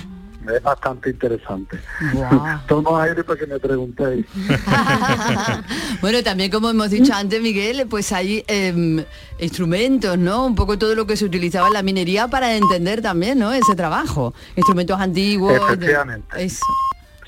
[0.54, 1.78] es bastante interesante.
[2.12, 2.40] Guau.
[2.68, 4.26] Tomo aire para que me preguntéis.
[6.00, 9.04] Bueno, también como hemos dicho antes, Miguel, pues hay em,
[9.38, 10.46] instrumentos, ¿no?
[10.46, 13.52] Un poco todo lo que se utilizaba en la minería para entender también, ¿no?
[13.52, 14.32] Ese trabajo.
[14.56, 15.52] Instrumentos antiguos.
[15.52, 16.42] de- Efectivamente.
[16.44, 16.64] Eso.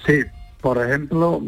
[0.07, 0.20] Sí,
[0.61, 1.42] por ejemplo,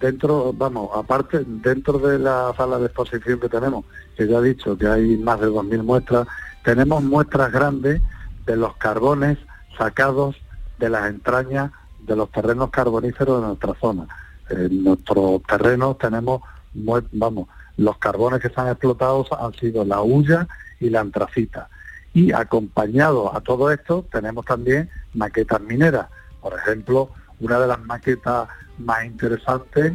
[0.00, 3.84] dentro, vamos, aparte, dentro de la sala de exposición que tenemos,
[4.16, 6.26] que ya he dicho que hay más de 2.000 muestras,
[6.64, 8.02] tenemos muestras grandes
[8.46, 9.38] de los carbones
[9.78, 10.34] sacados
[10.78, 14.06] de las entrañas de los terrenos carboníferos de nuestra zona.
[14.48, 16.42] En nuestros terrenos tenemos,
[16.74, 20.48] vamos, los carbones que se han explotado han sido la hulla
[20.80, 21.68] y la antracita.
[22.14, 26.06] Y acompañado a todo esto tenemos también maquetas mineras.
[26.40, 27.10] Por ejemplo,
[27.40, 29.92] una de las maquetas más interesantes,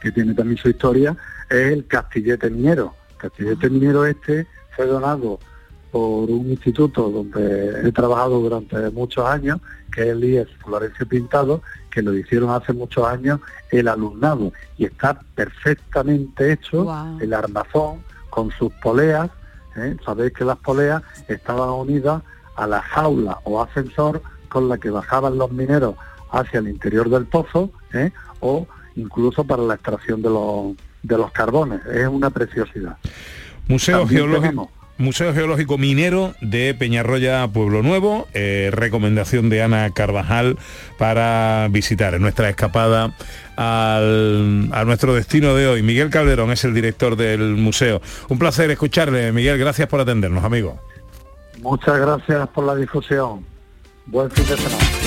[0.00, 1.16] que tiene también su historia,
[1.48, 2.94] es el Castillete Minero.
[3.10, 5.38] El Castillete Minero este fue donado
[5.90, 9.60] por un instituto donde he trabajado durante muchos años,
[9.92, 14.52] que es el IES Florencio Pintado, que lo hicieron hace muchos años el alumnado.
[14.76, 16.86] Y está perfectamente hecho
[17.20, 19.30] el armazón con sus poleas.
[19.76, 19.96] ¿eh?
[20.04, 22.22] Sabéis que las poleas estaban unidas
[22.56, 25.94] a la jaula o ascensor con la que bajaban los mineros
[26.30, 28.10] hacia el interior del pozo ¿eh?
[28.40, 31.84] o incluso para la extracción de los, de los carbones.
[31.86, 32.96] Es una preciosidad.
[33.68, 34.70] Museo También Geológico.
[34.98, 38.26] Museo Geológico Minero de Peñarroya, Pueblo Nuevo.
[38.34, 40.58] eh, recomendación de Ana Carvajal
[40.98, 43.14] para visitar en nuestra escapada
[43.56, 45.82] al- a nuestro destino de hoy.
[45.82, 48.02] Miguel Calderón es el director del museo.
[48.28, 49.58] Un placer escucharle, Miguel.
[49.58, 50.80] Gracias por atendernos, amigo.
[51.62, 53.44] Muchas gracias por la difusión.
[54.06, 54.97] Buen fin de semana.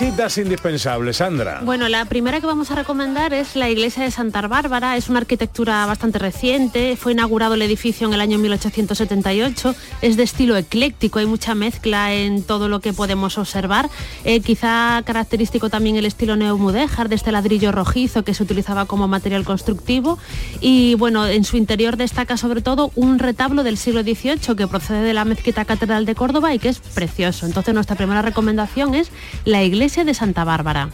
[0.00, 1.60] Visitas indispensables, Sandra.
[1.62, 4.96] Bueno, la primera que vamos a recomendar es la iglesia de Santa Bárbara.
[4.96, 6.96] Es una arquitectura bastante reciente.
[6.96, 9.74] Fue inaugurado el edificio en el año 1878.
[10.00, 11.18] Es de estilo ecléctico.
[11.18, 13.90] Hay mucha mezcla en todo lo que podemos observar.
[14.24, 19.06] Eh, quizá característico también el estilo neomudéjar de este ladrillo rojizo que se utilizaba como
[19.06, 20.18] material constructivo.
[20.62, 25.02] Y bueno, en su interior destaca sobre todo un retablo del siglo XVIII que procede
[25.02, 27.44] de la mezquita catedral de Córdoba y que es precioso.
[27.44, 29.10] Entonces nuestra primera recomendación es
[29.44, 30.88] la iglesia de Santa Bárbara.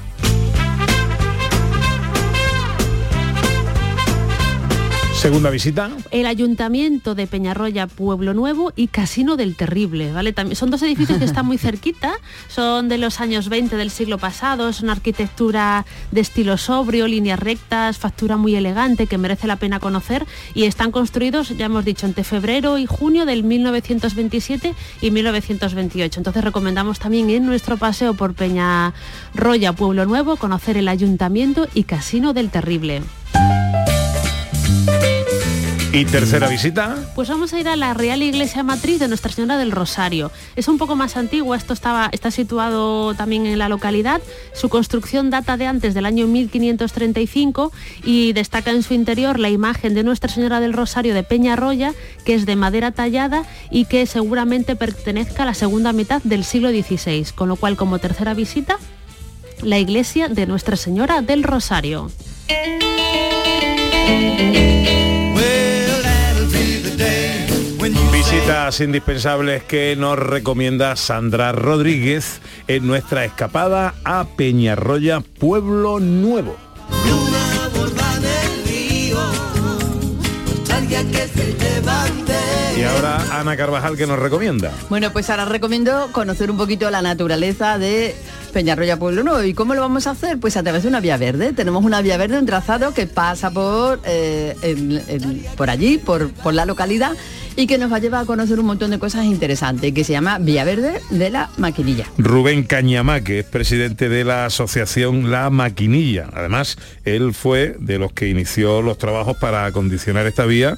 [5.27, 5.91] Segunda visita.
[6.13, 10.33] el Ayuntamiento de Peñarroya Pueblo Nuevo y Casino del Terrible, ¿vale?
[10.33, 12.13] También son dos edificios que están muy cerquita,
[12.49, 17.41] son de los años 20 del siglo pasado, es una arquitectura de estilo sobrio, líneas
[17.41, 22.07] rectas, factura muy elegante que merece la pena conocer y están construidos, ya hemos dicho,
[22.07, 26.21] entre febrero y junio del 1927 y 1928.
[26.21, 32.33] Entonces recomendamos también en nuestro paseo por Peñarroya Pueblo Nuevo conocer el Ayuntamiento y Casino
[32.33, 33.03] del Terrible.
[35.97, 36.95] Y tercera visita.
[37.15, 40.31] Pues vamos a ir a la Real Iglesia Matriz de Nuestra Señora del Rosario.
[40.55, 44.21] Es un poco más antigua, esto estaba, está situado también en la localidad.
[44.53, 47.73] Su construcción data de antes del año 1535
[48.05, 51.95] y destaca en su interior la imagen de Nuestra Señora del Rosario de Peñarroya,
[52.27, 56.69] que es de madera tallada y que seguramente pertenezca a la segunda mitad del siglo
[56.69, 57.25] XVI.
[57.35, 58.77] Con lo cual, como tercera visita,
[59.63, 62.11] la iglesia de Nuestra Señora del Rosario.
[68.29, 76.57] Visitas indispensables que nos recomienda Sandra Rodríguez en nuestra escapada a Peñarroya, Pueblo Nuevo.
[82.77, 84.71] Y ahora Ana Carvajal que nos recomienda.
[84.91, 88.15] Bueno, pues ahora recomiendo conocer un poquito la naturaleza de
[88.53, 89.43] Peñarroya Pueblo Nuevo.
[89.45, 90.39] ¿Y cómo lo vamos a hacer?
[90.39, 91.55] Pues a través de una vía verde.
[91.55, 96.31] Tenemos una vía verde, un trazado que pasa por, eh, en- en- por allí, por,
[96.31, 97.13] por la localidad,
[97.57, 100.13] y que nos va a llevar a conocer un montón de cosas interesantes, que se
[100.13, 102.05] llama Vía Verde de la Maquinilla.
[102.19, 106.29] Rubén Cañamá, que es presidente de la asociación La Maquinilla.
[106.35, 110.77] Además, él fue de los que inició los trabajos para acondicionar esta vía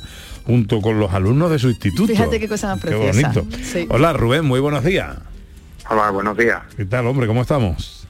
[0.49, 2.11] junto con los alumnos de su instituto.
[2.11, 3.33] Fíjate qué cosa más Qué preciosa.
[3.43, 3.57] bonito.
[3.63, 3.87] Sí.
[3.91, 5.15] Hola Rubén, muy buenos días.
[5.91, 6.63] Hola, buenos días.
[6.75, 7.27] ¿Qué tal, hombre?
[7.27, 8.07] ¿Cómo estamos?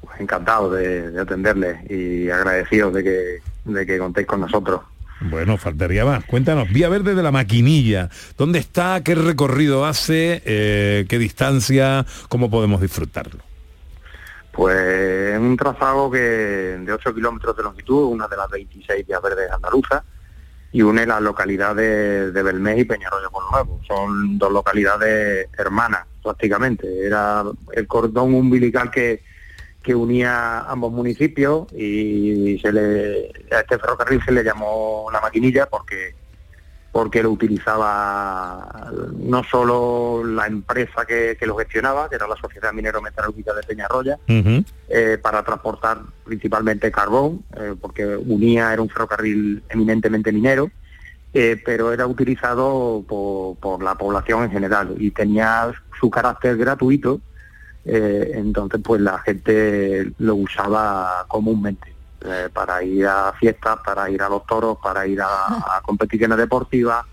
[0.00, 4.80] Pues encantado de, de atenderles y agradecido de que, de que contéis con nosotros.
[5.20, 6.24] Bueno, faltaría más.
[6.24, 8.10] Cuéntanos, Vía Verde de la Maquinilla.
[8.36, 9.00] ¿Dónde está?
[9.04, 10.42] ¿Qué recorrido hace?
[10.44, 12.04] Eh, ¿Qué distancia?
[12.28, 13.38] ¿Cómo podemos disfrutarlo?
[14.50, 19.22] Pues es un trazado que de 8 kilómetros de longitud, una de las 26 vías
[19.22, 20.02] verdes andaluzas,
[20.76, 23.80] y une las localidades de Belmés y Peñarroya por Nuevo.
[23.88, 26.86] Son dos localidades hermanas, prácticamente.
[27.06, 29.22] Era el cordón umbilical que,
[29.82, 35.64] que unía ambos municipios y se le, a este ferrocarril se le llamó la maquinilla
[35.64, 36.14] porque
[36.96, 42.72] porque lo utilizaba no solo la empresa que, que lo gestionaba, que era la Sociedad
[42.72, 49.62] Minero Metalúrgica de Peñarroya, eh, para transportar principalmente carbón, eh, porque unía, era un ferrocarril
[49.68, 50.70] eminentemente minero,
[51.34, 57.20] eh, pero era utilizado por, por la población en general y tenía su carácter gratuito,
[57.84, 61.95] entonces pues la gente lo usaba comúnmente
[62.26, 65.26] eh, para ir a fiestas, para ir a los toros, para ir a,
[65.76, 67.04] a competiciones deportivas,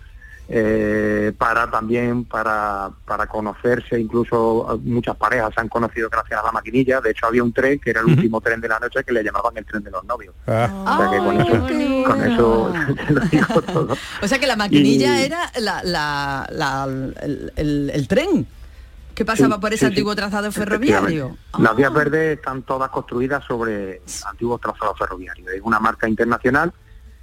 [0.49, 6.51] eh, para también para, para conocerse, incluso muchas parejas se han conocido gracias a la
[6.51, 9.13] maquinilla, de hecho había un tren que era el último tren de la noche que
[9.13, 10.35] le llamaban el tren de los novios.
[10.45, 12.73] O sea que con eso, con eso
[13.07, 13.97] te lo digo todo.
[14.21, 16.83] O sea que la maquinilla Y- era la, la- la-
[17.23, 18.45] el, el- el tren
[19.13, 19.91] que pasaba Sí, por ese sí, sí.
[19.91, 20.97] antiguo trazado ferroviario.
[20.97, 21.39] Efectivamente.
[21.59, 25.47] Las vías verdes están todas construidas sobre antiguos trazados ferroviarios.
[25.51, 26.73] Es una marca internacional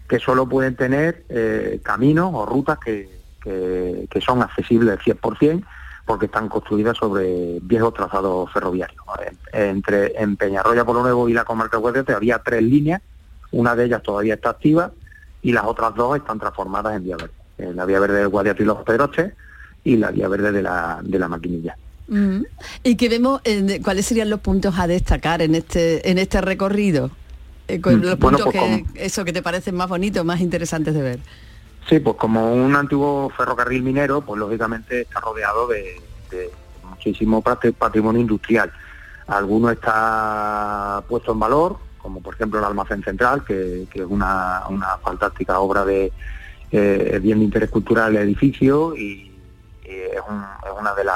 [0.09, 5.64] que solo pueden tener eh, caminos o rutas que, que- que son accesibles al 100%
[6.07, 9.03] porque están construidas sobre viejos trazados ferroviarios.
[9.53, 13.00] En- Entre en Peñarroya, Polo Nuevo y la comarca Guadalete había tres líneas,
[13.53, 14.90] una de ellas todavía está activa
[15.42, 17.33] y las otras dos están transformadas en vía verde.
[17.59, 19.33] Eh, La vía verde del Guadiato y los Pedroches
[19.85, 21.77] y la vía verde de la, de la maquinilla.
[22.09, 22.43] Mm.
[22.83, 27.11] Y que vemos eh, cuáles serían los puntos a destacar en este en este recorrido.
[27.69, 30.25] Eh, con Mm, los bueno, puntos pues que como- eso que te parecen más bonitos,
[30.25, 31.19] más interesantes de ver.
[31.88, 36.51] Sí, pues como un antiguo ferrocarril minero, pues lógicamente está rodeado de, de
[36.88, 38.71] muchísimo pat- patrimonio industrial.
[39.29, 44.62] Alguno está puesto en valor, como por ejemplo el almacén central, que, que es una,
[44.69, 46.12] una fantástica obra de
[46.73, 49.30] eh, bien de interés cultural el edificio y
[49.94, 51.14] es, un- es una de los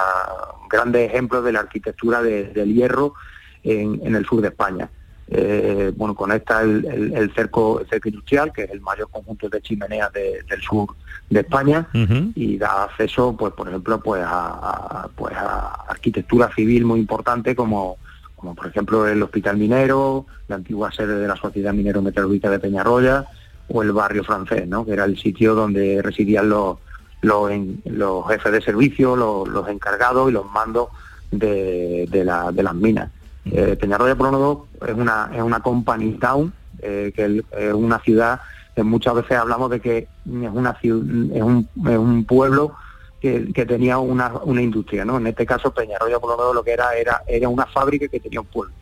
[0.69, 3.15] grandes ejemplos de la arquitectura de- del hierro
[3.63, 4.89] en, en el sur de España.
[5.29, 9.49] Eh, bueno, conecta el, el- el cerco, el cerco industrial, que es el mayor conjunto
[9.49, 10.89] de chimeneas de- del sur
[11.31, 11.89] de España,
[12.35, 17.57] y da acceso, pues, por ejemplo, pues a, a- pues a arquitectura civil muy importante
[17.57, 17.97] como,
[18.37, 22.59] como por ejemplo el Hospital Minero, la antigua sede de la Sociedad Minero Metalúrgica de
[22.59, 23.25] Peñarroya,
[23.69, 24.85] o el barrio francés, ¿no?
[24.85, 26.77] que era el sitio donde residían los,
[27.25, 30.89] los, en- los jefes de servicio, los, los encargados y los mandos
[31.31, 33.11] de, de la- de las minas.
[33.47, 38.41] Eh, Peñarroya por Nuevo es una, es una company town, eh, que es una ciudad
[38.75, 40.09] que muchas veces hablamos de que es
[40.53, 42.73] una ciu- es un, es un pueblo
[43.21, 45.17] que, que tenía una, una industria, ¿no?
[45.19, 48.41] En este caso Peñarroya por Nuevo lo que era era era una fábrica que tenía
[48.41, 48.73] un pueblo.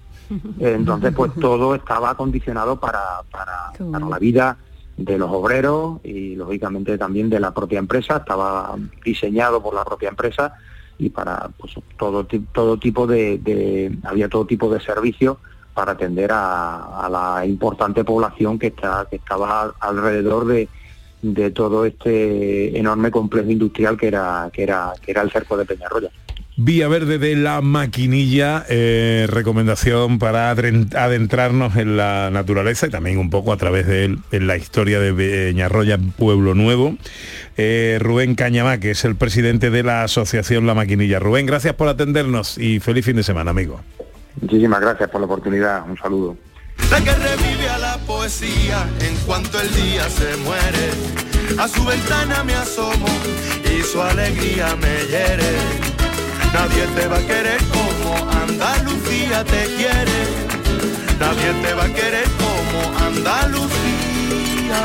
[0.61, 3.01] Entonces, pues todo estaba acondicionado para,
[3.31, 4.57] para, para la vida
[5.05, 10.09] de los obreros y lógicamente también de la propia empresa, estaba diseñado por la propia
[10.11, 10.55] empresa
[10.99, 15.37] y para pues todo todo tipo de, de- había todo tipo de servicios
[15.75, 20.69] para atender a, a la importante población que está que estaba alrededor de,
[21.23, 25.65] de todo este enorme complejo industrial que era que era que era el cerco de
[25.65, 26.11] Peñarroya.
[26.65, 33.31] Vía Verde de la Maquinilla, eh, recomendación para adentrarnos en la naturaleza y también un
[33.31, 36.97] poco a través de él, en la historia de Peñarroya, Pueblo Nuevo.
[37.57, 41.19] Eh, Rubén Cañamá, que es el presidente de la asociación La Maquinilla.
[41.19, 43.81] Rubén, gracias por atendernos y feliz fin de semana, amigo.
[44.41, 46.37] Muchísimas gracias por la oportunidad, un saludo.
[46.93, 51.59] La que revive a la poesía en cuanto el día se muere.
[51.59, 53.09] A su ventana me asomo
[53.65, 55.92] y su alegría me hiere.
[56.53, 60.27] Nadie te va a querer como Andalucía te quiere.
[61.19, 64.81] Nadie te va a querer como Andalucía.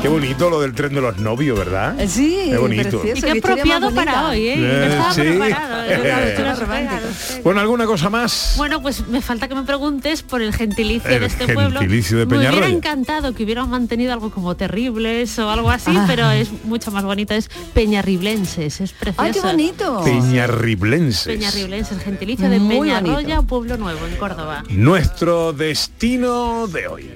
[0.00, 1.98] Qué bonito lo del tren de los novios, ¿verdad?
[2.00, 3.02] Eh, Sí, Qué bonito.
[3.04, 4.54] Y qué apropiado para hoy, ¿eh?
[4.56, 5.20] Eh, estaba sí.
[5.22, 5.84] preparado.
[5.84, 6.00] ¿eh?
[6.04, 7.40] Eh.
[7.42, 8.54] Bueno, ¿alguna cosa más?
[8.56, 11.80] Bueno, pues me falta que me preguntes por el gentilicio El de este pueblo.
[11.80, 16.04] gentilicio de me hubiera encantado que hubieran mantenido algo como terribles o algo así, Ah.
[16.06, 17.34] pero es mucho más bonito.
[17.34, 19.22] Es peñarriblenses, es precioso.
[19.22, 20.02] ¡Ay, qué bonito!
[20.04, 21.26] Peñarriblenses.
[21.26, 24.62] Peñarriblenses, gentilicio de Muy Peñarroya, Pueblo Nuevo, en Córdoba.
[24.70, 27.10] Nuestro destino de hoy.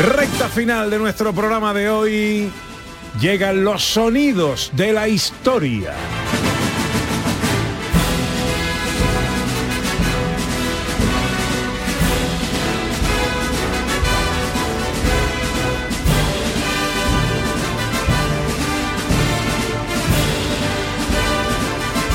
[0.00, 2.50] Recta final de nuestro programa de hoy.
[3.20, 5.94] Llegan los sonidos de la historia.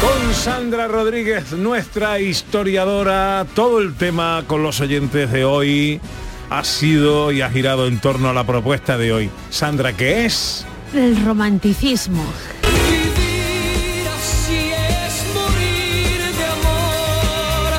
[0.02, 6.02] Con Sandra Rodríguez, nuestra historiadora, todo el tema con los oyentes de hoy
[6.50, 9.30] ha sido y ha girado en torno a la propuesta de hoy.
[9.50, 10.66] Sandra, ¿qué es?
[10.94, 12.24] El romanticismo.
[12.64, 17.72] Vivir así es morir de amor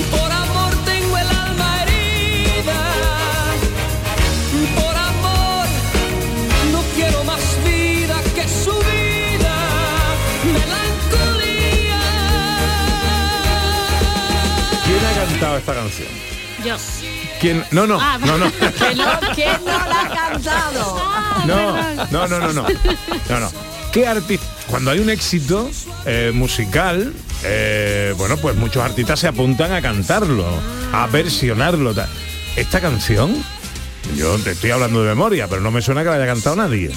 [0.00, 2.80] y por amor tengo el alma herida.
[4.74, 5.66] Por amor
[6.72, 9.56] no quiero más vida que su vida.
[10.44, 12.02] Melancolía.
[14.84, 16.08] ¿Quién ha cantado esta canción?
[16.64, 16.76] Yo.
[17.40, 17.64] ¿Quién?
[17.70, 18.50] No, no, Ah, no, no.
[18.78, 21.02] Que no, ¿Quién no la ha cantado?
[21.46, 21.76] No,
[22.10, 22.62] no, no, no, no.
[23.28, 23.50] No, no.
[23.92, 24.46] ¿Qué artista?
[24.68, 25.70] Cuando hay un éxito
[26.04, 27.12] eh, musical,
[27.44, 30.44] eh, bueno, pues muchos artistas se apuntan a cantarlo,
[30.92, 31.94] a versionarlo.
[31.94, 32.08] tal.
[32.56, 33.34] Esta canción,
[34.16, 36.90] yo te estoy hablando de memoria, pero no me suena que la haya cantado nadie.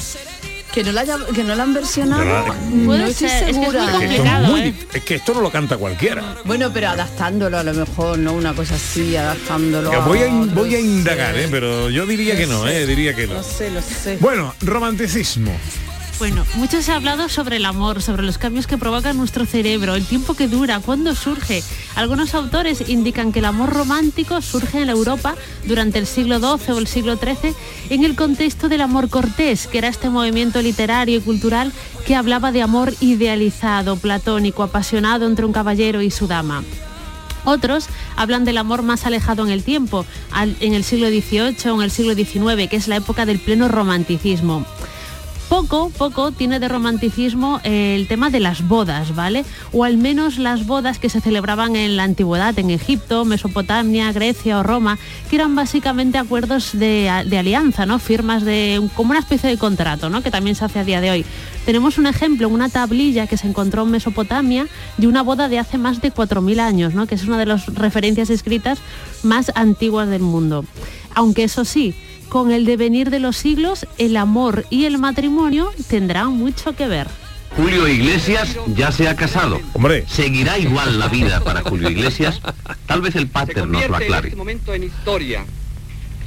[0.74, 2.24] Que no la, haya- que no la han versionado.
[2.24, 3.84] No la- no Puede estoy ser, segura.
[3.86, 4.74] Es que, esto es, Complicado, muy ¿eh?
[4.74, 6.36] dif- es que esto no lo canta cualquiera.
[6.46, 8.34] Bueno, pero adaptándolo a lo mejor, ¿no?
[8.34, 9.92] Una cosa así, adaptándolo.
[9.92, 11.36] Yo voy a, voy a indagar.
[11.38, 11.48] ¿eh?
[11.50, 12.86] pero yo diría que no, ¿eh?
[12.86, 13.34] diría que no.
[13.36, 14.18] No sé, no sé.
[14.22, 15.52] Bueno, romanticismo.
[16.20, 19.96] Bueno, mucho se ha hablado sobre el amor, sobre los cambios que provoca nuestro cerebro,
[19.96, 21.64] el tiempo que dura, cuándo surge.
[21.96, 26.74] Algunos autores indican que el amor romántico surge en la Europa durante el siglo XII
[26.74, 27.56] o el siglo XIII
[27.90, 31.72] en el contexto del amor cortés, que era este movimiento literario y cultural
[32.06, 36.66] que hablaba de amor idealizado, platónico, apasionado entre un caballero y su dama.
[37.46, 40.06] Otros hablan del amor más alejado en el tiempo,
[40.36, 43.70] en el siglo XVIII o en el siglo XIX, que es la época del pleno
[43.70, 44.66] romanticismo.
[45.60, 49.44] Poco, poco tiene de romanticismo el tema de las bodas, ¿vale?
[49.74, 54.60] O al menos las bodas que se celebraban en la antigüedad, en Egipto, Mesopotamia, Grecia
[54.60, 54.98] o Roma,
[55.30, 58.00] que eran básicamente acuerdos de, de alianza, ¿no?
[58.00, 60.24] Firmas de como una especie de contrato, ¿no?
[60.24, 61.26] Que también se hace a día de hoy.
[61.66, 65.78] Tenemos un ejemplo, una tablilla que se encontró en Mesopotamia de una boda de hace
[65.78, 67.06] más de 4.000 años, ¿no?
[67.06, 68.80] Que es una de las referencias escritas
[69.24, 70.64] más antiguas del mundo.
[71.16, 71.96] Aunque eso sí,
[72.30, 77.08] con el devenir de los siglos, el amor y el matrimonio tendrán mucho que ver.
[77.58, 79.60] Julio Iglesias ya se ha casado.
[79.74, 80.06] Hombre.
[80.08, 82.42] ¿Seguirá igual la vida para Julio Iglesias?
[82.86, 84.28] Tal vez el pater nos lo en aclare.
[84.28, 85.46] este momento en historia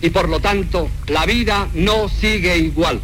[0.01, 3.01] y por lo tanto la vida no sigue igual.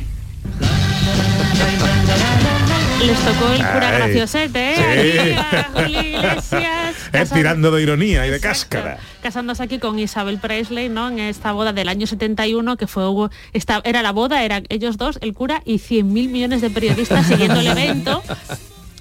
[3.07, 5.35] Les tocó el cura Ay, graciosete, ¿eh?
[5.37, 5.63] sí.
[5.73, 8.99] Julio Iglesias, Es tirando de ironía y de cáscara.
[9.23, 11.09] casándose aquí con Isabel Presley, ¿no?
[11.09, 14.97] En esta boda del año 71, que fue hubo- esta, era la boda, eran ellos
[14.99, 18.23] dos, el cura y 100.000 millones de periodistas siguiendo el evento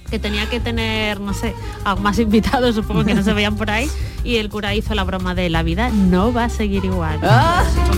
[0.08, 1.54] que tenía que tener, no sé,
[1.84, 3.90] a más invitados, supongo que no se veían por ahí,
[4.24, 7.20] y el cura hizo la broma de la vida no va a seguir igual.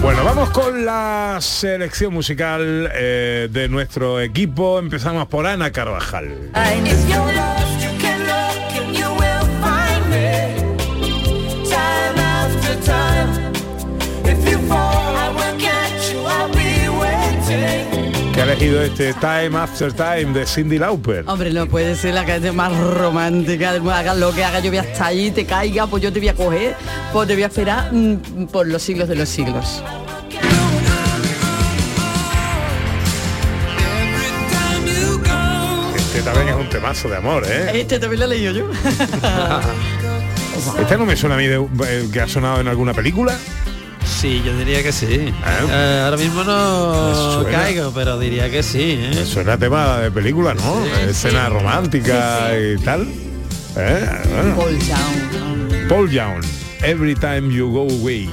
[0.01, 4.79] Bueno, vamos con la selección musical eh, de nuestro equipo.
[4.79, 6.51] Empezamos por Ana Carvajal.
[14.69, 14.98] If
[18.59, 21.23] elegido este Time After Time de Cindy Lauper.
[21.27, 23.71] Hombre, no puede ser la canción más romántica.
[23.71, 26.33] Hagas lo que haga, yo voy hasta allí, te caiga, pues yo te voy a
[26.33, 26.75] coger,
[27.13, 29.81] pues te voy a esperar mm, por los siglos de los siglos.
[35.95, 37.71] Este también es un temazo de amor, ¿eh?
[37.79, 38.65] Este también lo he leído yo.
[40.77, 41.55] Este no me suena a mí de,
[41.87, 43.37] eh, que ha sonado en alguna película.
[44.09, 45.31] Sí, yo diría que sí.
[45.71, 48.99] Eh, ahora mismo no caigo, pero diría que sí.
[48.99, 49.25] ¿eh?
[49.25, 50.85] Suena tema de película, ¿no?
[51.07, 53.07] Escena romántica y tal.
[53.77, 54.09] ¿Eh?
[54.29, 54.55] Bueno.
[54.57, 55.87] Paul Young.
[55.87, 56.43] Paul Young.
[56.81, 58.29] Every time you go away.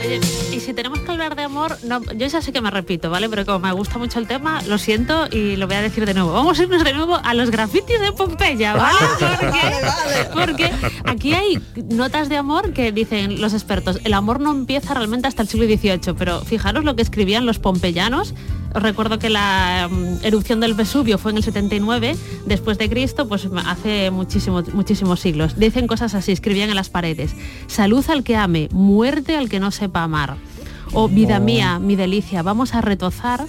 [0.00, 0.20] Oye,
[0.52, 3.28] y si tenemos que hablar de amor, no, yo ya sé que me repito, ¿vale?
[3.28, 6.14] Pero como me gusta mucho el tema, lo siento y lo voy a decir de
[6.14, 6.32] nuevo.
[6.32, 8.98] Vamos a irnos de nuevo a los grafitis de Pompeya, ¿vale?
[9.20, 10.70] Porque, porque
[11.04, 11.60] aquí hay
[11.90, 15.66] notas de amor que dicen los expertos, el amor no empieza realmente hasta el siglo
[15.66, 18.34] XVIII, pero fijaros lo que escribían los pompeyanos.
[18.72, 22.16] Os recuerdo que la mm, erupción del Vesubio fue en el 79
[22.46, 25.58] después de Cristo, pues hace muchísimos muchísimos siglos.
[25.58, 27.34] Dicen cosas así, escribían en las paredes.
[27.66, 30.36] Salud al que ame, muerte al que no sepa amar.
[30.92, 31.40] O vida Oh.
[31.40, 33.46] mía, mi delicia, vamos a retozar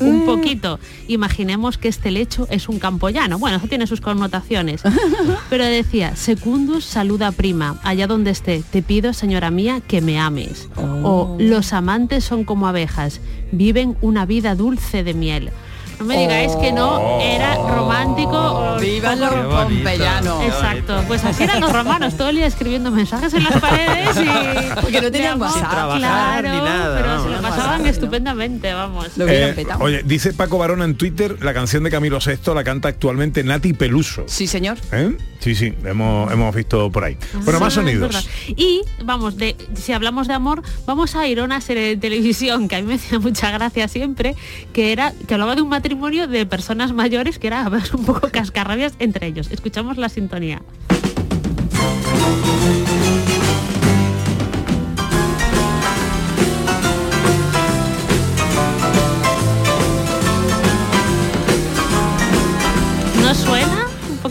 [0.00, 0.78] un poquito.
[1.08, 3.38] Imaginemos que este lecho es un campo llano.
[3.38, 4.82] Bueno, eso tiene sus connotaciones.
[5.50, 10.68] Pero decía, secundus saluda prima, allá donde esté, te pido, señora mía, que me ames.
[10.76, 13.20] O los amantes son como abejas,
[13.52, 15.50] viven una vida dulce de miel.
[15.98, 18.36] No me digáis que no era romántico.
[18.36, 20.44] o Viva los pompeyanos.
[20.44, 24.80] Exacto, pues así eran los romanos, todo el día escribiendo mensajes en las paredes y...
[24.80, 25.96] Porque no tenían WhatsApp.
[25.96, 26.97] Claro, ni nada,
[28.00, 29.16] pero vamos.
[29.16, 29.62] lo estupendamente.
[29.62, 33.42] Eh, oye, dice Paco Barona en Twitter, la canción de Camilo VI la canta actualmente
[33.44, 34.24] Nati Peluso.
[34.26, 34.78] Sí, señor.
[34.92, 35.16] ¿Eh?
[35.40, 37.16] Sí, sí, hemos, hemos visto por ahí.
[37.44, 38.28] Bueno, más Sí, sonidos.
[38.48, 42.68] Y vamos, de, si hablamos de amor, vamos a ir a una serie de televisión
[42.68, 44.34] que a mí me hacía mucha gracia siempre,
[44.72, 48.04] que era que hablaba de un matrimonio de personas mayores que era a ver, un
[48.04, 49.48] poco cascarrabias entre ellos.
[49.50, 50.60] Escuchamos la sintonía.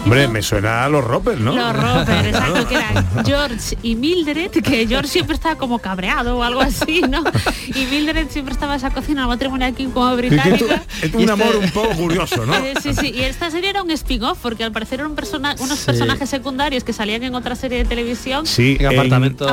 [0.07, 1.53] Hombre, me suena a los Roper, ¿no?
[1.55, 6.43] Los Roper, exacto, que eran George y Mildred, que George siempre estaba como cabreado o
[6.43, 7.23] algo así, ¿no?
[7.67, 10.83] Y Mildred siempre estaba en esa cocina matrimonial aquí como británica.
[11.01, 12.53] es un amor un poco curioso, ¿no?
[12.81, 15.85] Sí, sí, y esta serie era un spin-off, porque al parecer eran persona- unos Sí.
[15.87, 18.45] personajes secundarios que salían en otra serie de televisión.
[18.45, 19.45] Sí, en- Apartamento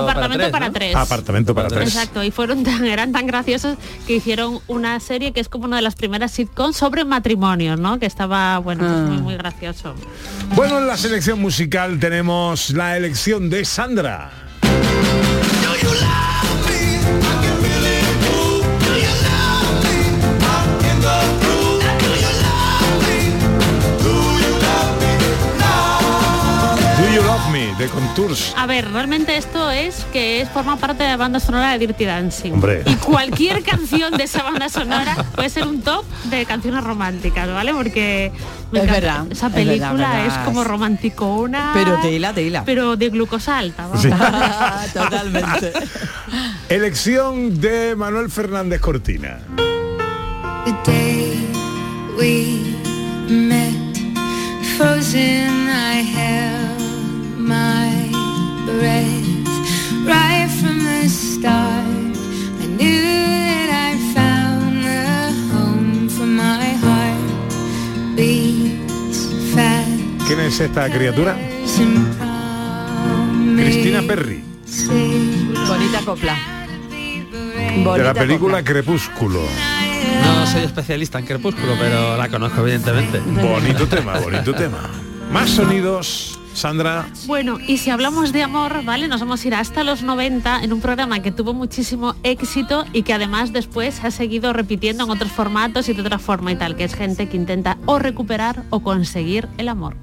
[0.50, 0.94] para tres.
[0.94, 1.88] Apartamento para tres.
[1.88, 3.76] Exacto, y fueron tan, eran tan graciosos
[4.06, 7.98] que hicieron una serie que es como una de las primeras sitcoms sobre matrimonios, ¿no?
[7.98, 9.06] Que estaba, bueno, pues Ah.
[9.08, 9.94] muy, muy gracioso.
[10.50, 14.30] Bueno, en la selección musical tenemos la elección de Sandra.
[27.54, 28.52] Me, de Contours.
[28.56, 32.04] A ver, realmente esto es que es forma parte de la banda sonora de Dirty
[32.04, 32.54] Dancing.
[32.54, 32.82] Hombre.
[32.84, 37.72] Y cualquier canción de esa banda sonora puede ser un top de canciones románticas, ¿vale?
[37.72, 38.32] Porque
[38.72, 39.00] me Es encanta.
[39.00, 40.44] verdad, esa es película verdad, es verdad.
[40.46, 41.70] como romanticona.
[41.74, 42.64] Pero tela, tela.
[42.66, 43.86] Pero de glucosa alta.
[44.02, 44.10] Sí.
[44.92, 45.72] Totalmente.
[46.68, 49.38] Elección de Manuel Fernández Cortina.
[50.64, 51.38] The day
[52.18, 52.74] we
[53.32, 53.96] met,
[54.76, 56.53] frozen, I held
[57.44, 58.10] my
[58.66, 59.22] breath.
[60.06, 61.84] Right from the start,
[62.60, 63.02] I knew
[63.46, 68.16] that I found the home for my heart.
[68.16, 70.26] Beats fast.
[70.26, 71.36] ¿Quién es esta criatura?
[73.56, 74.44] Cristina Perry,
[75.68, 76.36] Bonita copla.
[77.96, 79.40] de la película Crepúsculo.
[80.24, 83.20] No soy especialista en Crepúsculo, pero la conozco evidentemente.
[83.20, 84.90] Bonito tema, bonito tema.
[85.32, 87.06] Más sonidos, Sandra.
[87.26, 89.08] Bueno, y si hablamos de amor, ¿vale?
[89.08, 93.02] Nos vamos a ir hasta los 90 en un programa que tuvo muchísimo éxito y
[93.02, 96.56] que además después se ha seguido repitiendo en otros formatos y de otra forma y
[96.56, 99.96] tal, que es gente que intenta o recuperar o conseguir el amor.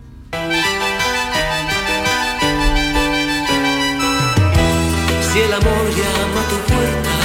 [5.32, 7.16] Si el amor llama a tu puerta,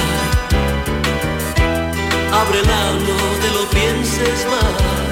[2.41, 5.05] ábrela, no te lo pienses más.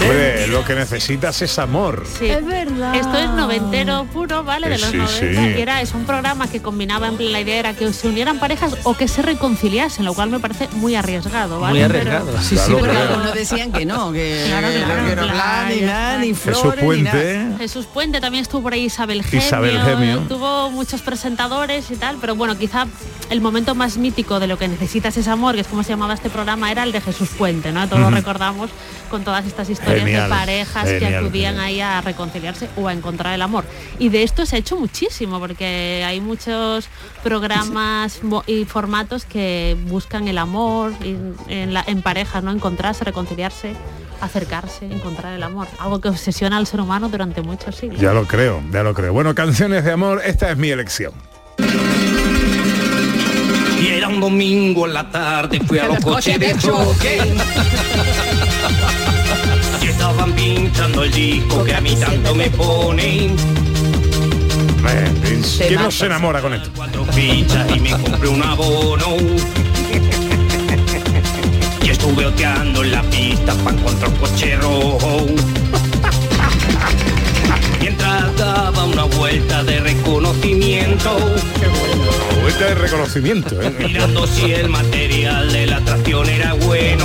[0.00, 2.04] Hombre, lo que necesitas es amor.
[2.18, 2.26] Sí.
[2.26, 2.94] Es verdad.
[2.94, 4.68] Esto es noventero puro, ¿vale?
[4.68, 5.18] De Eh, los sí, 90.
[5.42, 5.54] sí.
[5.58, 8.38] Y era, es un programa que combinaba, en plan, la idea era que se unieran
[8.38, 11.80] parejas o que se reconciliasen, lo cual me parece muy arriesgado, ¿vale?
[11.80, 12.38] Muy Pero- arriesgado.
[12.40, 13.08] Sí, sí, Claro, pero claro.
[13.14, 16.84] algunos decían que no, que Claro, claro, no quiero hablar ni nada, ni Jesús flores,
[16.84, 17.12] ni nada.
[17.22, 17.56] Puente.
[17.58, 20.18] Jesús Puente también estuvo por ahí Isabel Gemio, Isabel Gemio.
[20.28, 22.86] tuvo muchos presentadores y tal, pero bueno, quizá
[23.30, 26.14] el momento más mítico de lo que necesitas es amor, que es como se llamaba
[26.14, 27.86] este programa, era el de Jesús Puente, ¿no?
[27.88, 28.14] Todos Ujú.
[28.14, 28.70] recordamos
[29.10, 31.58] con todas estas historias Genial, de parejas que acudían genial.
[31.66, 33.64] ahí a reconciliarse o a encontrar el amor.
[33.98, 36.88] Y de esto se ha hecho muchísimo, porque hay muchos
[37.22, 42.50] programas y formatos que buscan el amor en, en la- en parejas, ¿no?
[42.50, 43.74] Encontrarse, reconciliarse
[44.20, 48.00] acercarse, encontrar el amor, algo que obsesiona al ser humano durante muchos siglos.
[48.00, 49.12] Ya lo creo, ya lo creo.
[49.12, 51.12] Bueno, canciones de amor, esta es mi elección.
[53.80, 57.20] Y era un domingo en la tarde, fui a los coches de choque.
[59.98, 63.34] Estaban pinchando el disco que a mí tanto me pone.
[64.86, 66.70] Eh, ¿Quién no se enamora con esto?
[66.76, 69.16] Cuatro fichas y me compré un abono.
[71.82, 75.26] Y estuve oteando en la pista para encontrar un coche rojo.
[78.26, 81.16] Daba una vuelta de reconocimiento.
[82.42, 83.74] Vuelta de reconocimiento, ¿eh?
[83.78, 87.04] Mirando si el material de la atracción era bueno.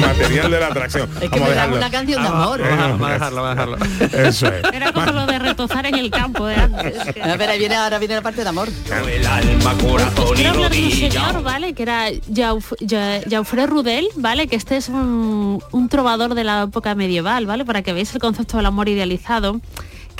[0.00, 1.08] Material de la atracción.
[1.20, 1.76] Es que Vamos a me da dejarlo.
[1.76, 2.60] una canción de amor.
[2.62, 4.28] Vamos a dejarlo, vamos a dejarlo.
[4.28, 4.62] Eso es.
[4.72, 6.94] Era como lo de retozar en el campo de antes.
[7.22, 8.68] A ahí viene, ahora viene la parte de amor.
[9.08, 11.10] El alma, corazón y Quiero hablar de un rodilla.
[11.10, 11.72] señor, ¿vale?
[11.74, 14.46] Que era Jauf- Ja- Jaufré Rudel, ¿vale?
[14.48, 17.64] Que este es un, un trovador de la época medieval, ¿vale?
[17.64, 19.60] Para que veáis el concepto del amor idealizado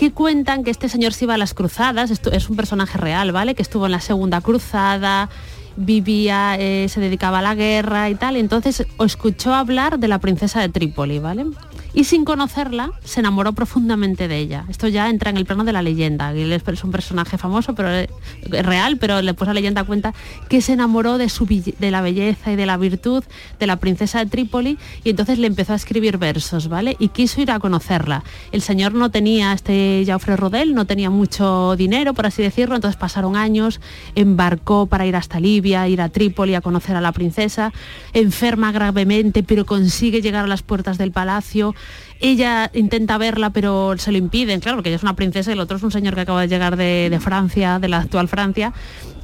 [0.00, 3.54] que cuentan que este señor se iba a las cruzadas, es un personaje real, ¿vale?
[3.54, 5.28] Que estuvo en la segunda cruzada,
[5.76, 10.62] vivía, eh, se dedicaba a la guerra y tal, entonces escuchó hablar de la princesa
[10.62, 11.44] de Trípoli, ¿vale?
[11.94, 14.64] Y sin conocerla se enamoró profundamente de ella.
[14.68, 16.32] Esto ya entra en el plano de la leyenda.
[16.32, 18.08] Él es un personaje famoso, pero es
[18.42, 20.14] real, pero después la leyenda cuenta
[20.48, 21.30] que se enamoró de,
[21.78, 23.24] de la belleza y de la virtud
[23.58, 26.96] de la princesa de Trípoli y entonces le empezó a escribir versos, ¿vale?
[26.98, 28.24] Y quiso ir a conocerla.
[28.52, 32.98] El señor no tenía, este Jaufre Rodel, no tenía mucho dinero, por así decirlo, entonces
[32.98, 33.80] pasaron años,
[34.14, 37.72] embarcó para ir hasta Libia, ir a Trípoli a conocer a la princesa,
[38.12, 41.74] enferma gravemente, pero consigue llegar a las puertas del palacio,
[42.20, 45.60] ella intenta verla pero se lo impiden, claro, porque ella es una princesa y el
[45.60, 48.72] otro es un señor que acaba de llegar de, Francia, de la actual Francia.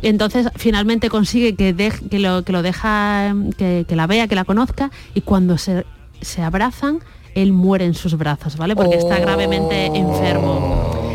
[0.03, 1.75] Entonces finalmente consigue que,
[2.11, 5.85] que, lo, que lo deja, que, que, la vea, que la conozca y cuando se,
[6.21, 7.01] se abrazan,
[7.35, 8.75] él muere en sus brazos, ¿vale?
[8.75, 11.06] Porque está gravemente enfermo.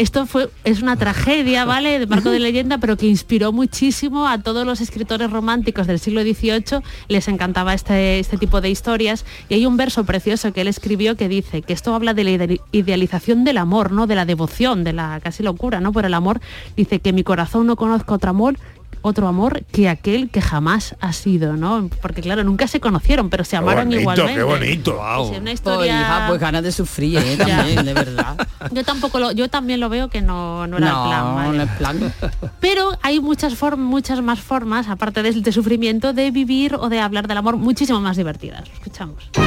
[0.00, 1.98] Esto fue, es una tragedia, ¿vale?
[1.98, 6.22] De marco de leyenda, pero que inspiró muchísimo a todos los escritores románticos del siglo
[6.22, 6.80] XVIII.
[7.08, 9.26] Les encantaba este, este tipo de historias.
[9.50, 12.56] Y hay un verso precioso que él escribió que dice que esto habla de la
[12.72, 14.06] idealización del amor, ¿no?
[14.06, 15.92] De la devoción, de la casi locura, ¿no?
[15.92, 16.40] Por el amor.
[16.78, 18.56] Dice que mi corazón no conozca otro amor
[19.02, 21.88] otro amor que aquel que jamás ha sido, ¿no?
[22.00, 24.34] Porque claro, nunca se conocieron, pero se amaron bonito, igualmente.
[24.34, 25.36] Qué bonito, wow.
[25.36, 26.24] una historia...
[26.28, 27.36] pues ganas de sufrir, ¿eh?
[27.38, 28.36] también, de verdad.
[28.72, 31.34] Yo tampoco lo, yo también lo veo que no, no era el plan.
[31.34, 31.56] ¿vale?
[31.56, 32.12] No es plan.
[32.60, 37.00] Pero hay muchas formas, muchas más formas, aparte del de sufrimiento, de vivir o de
[37.00, 38.68] hablar del amor muchísimo más divertidas.
[38.72, 39.30] Escuchamos.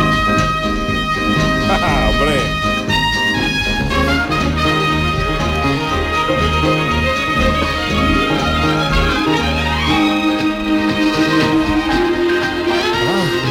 [1.73, 2.62] ¡Hombre!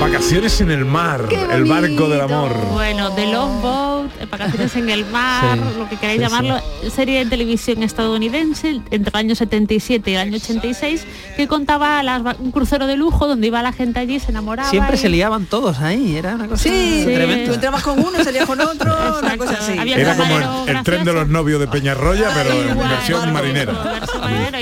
[0.03, 2.53] Vacaciones en el mar, el barco del amor.
[2.73, 3.92] Bueno, Long Boat,
[4.31, 6.61] vacaciones en el mar, lo que queráis llamarlo,
[6.95, 11.05] serie de televisión estadounidense entre el año 77 y el año 86
[11.37, 12.03] que contaba
[12.39, 14.71] un crucero de lujo donde iba la gente allí, se enamoraba.
[14.71, 17.47] Siempre se liaban todos ahí, era una cosa sí, tremenda.
[17.47, 19.79] Tú entrabas con uno, salías con otro, una cosa así.
[19.79, 23.73] era como el, tren de los novios de Peñarroya, pero en versión marinera.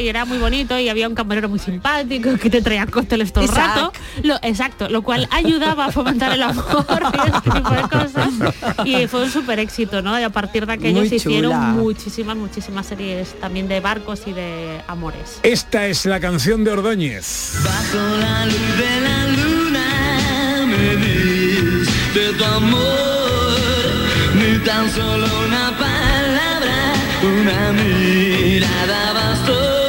[0.00, 3.44] y era muy bonito y había un camarero muy simpático que te traía cócteles todo
[3.44, 3.92] el rato.
[4.22, 6.86] Lo, exacto, lo cual ayudaba a fomentar el amor
[7.24, 8.84] y este tipo de cosas.
[8.84, 10.18] Y fue un súper éxito, ¿no?
[10.18, 14.80] Y a partir de aquello se hicieron muchísimas, muchísimas series también de barcos y de
[14.86, 15.40] amores.
[15.42, 17.54] Esta es la canción de Ordóñez.
[17.64, 22.80] Bajo la luz de la luna me de tu amor,
[24.34, 29.80] ni tan solo una palabra, una mirada bastó.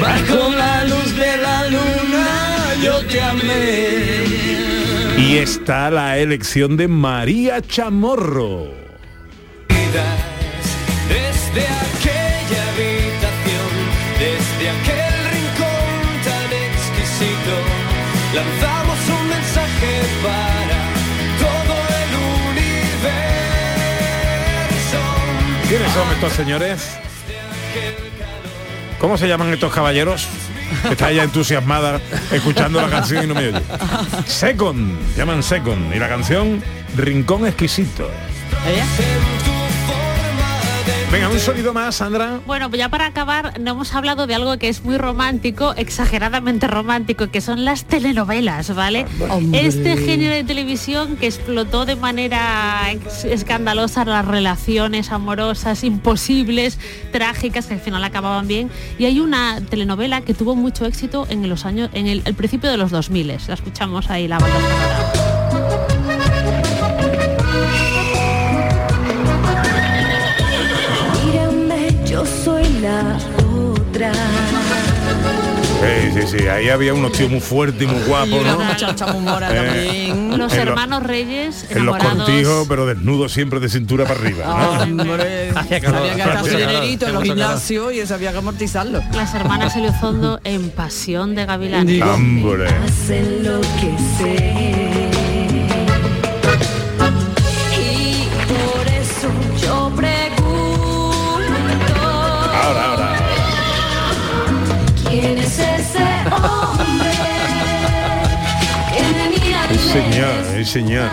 [0.00, 0.51] Bajo
[5.62, 8.72] está la elección de María Chamorro.
[11.08, 13.70] Desde aquella habitación,
[14.18, 15.94] desde aquel rincón
[16.24, 17.54] tan exquisito,
[18.34, 19.92] lanzamos un mensaje
[20.26, 20.80] para
[21.38, 22.10] todo el
[22.50, 23.22] universo.
[25.68, 26.98] ¿Quiénes son estos señores?
[28.98, 30.26] ¿Cómo se llaman estos caballeros?
[30.90, 32.00] Está ella entusiasmada
[32.30, 33.62] escuchando la canción y no me oye.
[34.26, 35.94] Second, llaman Second.
[35.94, 36.62] Y la canción
[36.96, 38.08] Rincón Exquisito.
[41.12, 42.40] Venga, un sonido más, Sandra.
[42.46, 46.66] Bueno, pues ya para acabar, no hemos hablado de algo que es muy romántico, exageradamente
[46.68, 49.04] romántico, que son las telenovelas, ¿vale?
[49.52, 52.90] Este género de televisión que explotó de manera
[53.24, 56.78] escandalosa las relaciones amorosas, imposibles,
[57.12, 58.70] trágicas, que al final acababan bien.
[58.98, 62.78] Y hay una telenovela que tuvo mucho éxito en los años, en el, principio de
[62.78, 63.26] los 2000.
[63.26, 65.21] La escuchamos ahí la banda soy
[72.82, 73.16] la
[73.46, 74.12] otra.
[75.82, 78.58] Sí, sí, sí, ahí había unos tíos muy fuertes y muy guapos, ¿no?
[79.50, 84.86] Eh, los hermanos Reyes En los cortijos, pero desnudos siempre de cintura para arriba.
[84.86, 85.14] ¿no?
[85.14, 89.02] Había que gastar su dinerito en los gimnasios y eso había que amortizarlo.
[89.14, 92.02] Las hermanas Elizondo en Pasión de Gavilán.
[92.02, 92.68] ¡Hombre!
[92.68, 95.11] Hacen lo que sé.
[109.70, 111.08] El señor, el señor.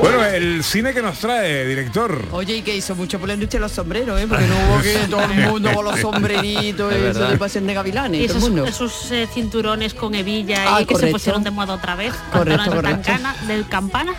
[0.00, 2.22] Bueno, el cine que nos trae, director.
[2.30, 4.26] Oye, y que hizo mucho por la industria de los sombreros, ¿eh?
[4.28, 7.74] porque no hubo que todo el mundo con los sombreritos, Es eso de pasión de
[7.74, 8.64] gavilanes, Y todo el esos, mundo.
[8.66, 12.12] esos, eh, cinturones con hebilla Ah, y que se pusieron de moda otra vez.
[12.32, 13.02] Correcto, correcto.
[13.02, 14.12] cancana- del campana.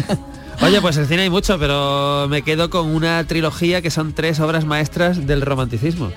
[0.62, 4.40] Oye, pues el cine hay mucho, pero me quedo con una trilogía que son tres
[4.40, 6.10] obras maestras del romanticismo.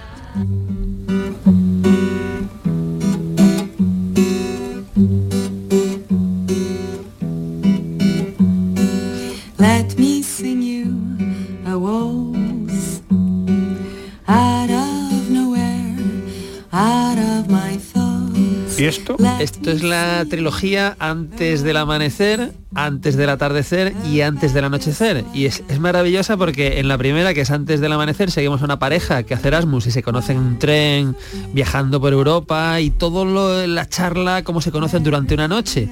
[18.81, 19.15] ¿Y esto?
[19.39, 25.23] Esto es la trilogía antes del amanecer, antes del atardecer y antes del anochecer.
[25.35, 28.65] Y es, es maravillosa porque en la primera, que es antes del amanecer, seguimos a
[28.65, 31.15] una pareja que hace Erasmus y se conocen en un tren,
[31.53, 35.87] viajando por Europa y todo lo, la charla, cómo se conocen durante una noche.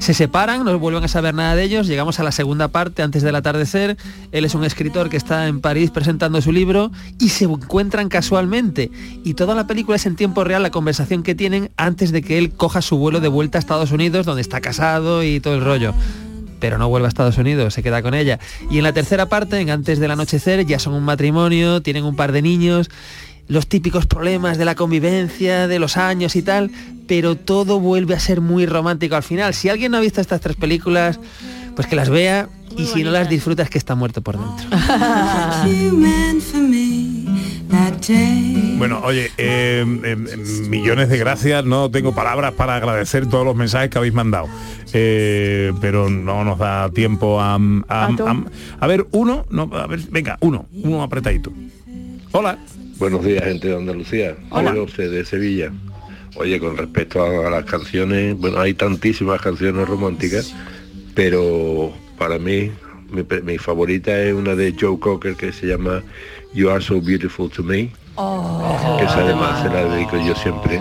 [0.00, 3.22] Se separan, no vuelven a saber nada de ellos, llegamos a la segunda parte antes
[3.22, 3.98] del atardecer,
[4.32, 8.90] él es un escritor que está en París presentando su libro y se encuentran casualmente
[9.24, 12.38] y toda la película es en tiempo real la conversación que tienen antes de que
[12.38, 15.64] él coja su vuelo de vuelta a Estados Unidos donde está casado y todo el
[15.64, 15.94] rollo
[16.60, 18.38] pero no vuelve a Estados Unidos, se queda con ella.
[18.70, 22.14] Y en la tercera parte, en antes del anochecer, ya son un matrimonio, tienen un
[22.14, 22.90] par de niños,
[23.50, 26.70] los típicos problemas de la convivencia, de los años y tal,
[27.06, 29.52] pero todo vuelve a ser muy romántico al final.
[29.54, 31.20] Si alguien no ha visto estas tres películas,
[31.76, 32.48] pues que las vea
[32.78, 34.66] y si no las disfruta es que está muerto por dentro.
[38.78, 40.16] Bueno, oye, eh, eh,
[40.68, 41.64] millones de gracias.
[41.64, 44.48] No tengo palabras para agradecer todos los mensajes que habéis mandado.
[44.92, 48.44] Eh, pero no nos da tiempo a, a, a-
[48.80, 51.52] a ver, uno, no, a ver, venga, uno, uno apretadito.
[52.32, 52.58] Hola.
[53.00, 54.36] Buenos días, gente de Andalucía.
[54.50, 54.72] Hola.
[54.72, 55.72] Soy José de Sevilla.
[56.36, 60.54] Oye, con respecto a, a las canciones, bueno, hay tantísimas canciones románticas,
[61.14, 62.70] pero para mí
[63.10, 66.02] mi, favorita es una de Joe Cocker que se llama
[66.52, 67.90] You Are So Beautiful to Me.
[69.00, 70.78] Esa además se la dedico yo siempre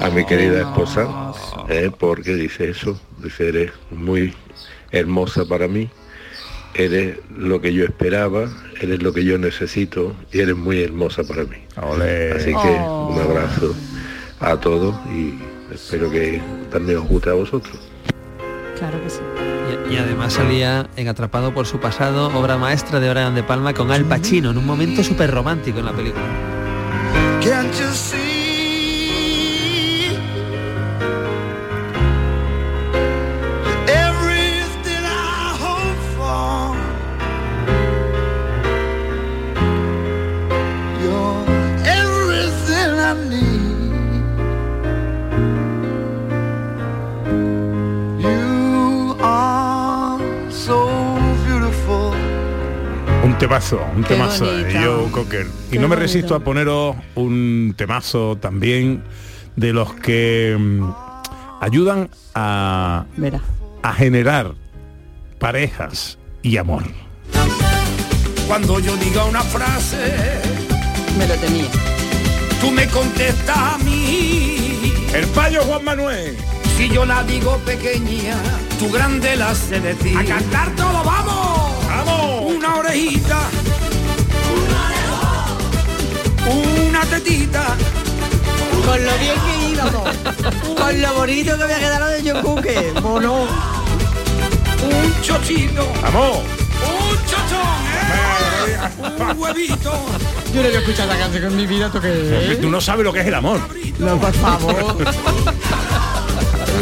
[0.00, 1.32] a mi querida esposa,
[1.68, 4.32] eh, porque dice eso, dice eres muy
[4.92, 5.90] hermosa para mí,
[6.76, 8.48] eres lo que yo esperaba,
[8.80, 11.56] eres lo que yo necesito y eres muy hermosa para mí.
[12.36, 13.08] Así que Oh.
[13.14, 13.74] un abrazo
[14.40, 15.38] a todos y
[15.74, 17.76] espero que también os guste a vosotros.
[18.78, 19.20] Claro que sí.
[19.90, 23.72] Y, y además salía en Atrapado por su pasado, obra maestra de Brian De Palma
[23.74, 26.24] con Al Pacino, en un momento súper romántico en la película.
[53.70, 54.80] Temazo, un Qué temazo de bonito.
[55.02, 55.46] Joe Cocker.
[55.68, 56.00] Y Qué no me bonito.
[56.02, 59.02] resisto a poneros un temazo también
[59.56, 60.90] de los que mm,
[61.60, 63.40] ayudan a, Verá.
[63.82, 64.52] a generar
[65.38, 66.84] parejas y amor.
[68.46, 70.14] Cuando yo diga una frase,
[71.18, 71.66] Me lo temía.
[72.60, 74.92] tú me contestas a mí.
[75.12, 76.36] El payo Juan Manuel.
[76.76, 78.36] Si yo la digo pequeña,
[78.78, 80.16] tú grande la sé decir.
[80.16, 81.55] A cantar todo, vamos.
[82.76, 83.38] Una orejita.
[86.46, 87.76] Una tetita.
[88.84, 90.16] Con lo bien que íbamos.
[90.76, 93.00] Con lo bonito que había quedado de John Cooke.
[93.00, 93.46] Mono.
[94.84, 95.90] Un chochito.
[96.02, 96.40] Vamos.
[96.84, 99.32] Un chochón, ¿eh?
[99.32, 99.92] Un huevito.
[100.54, 102.58] Yo no había escuchado la canción en mi vida, ¿tú qué?
[102.60, 103.58] Tú no sabes lo que es el amor.
[103.98, 104.96] No, por favor.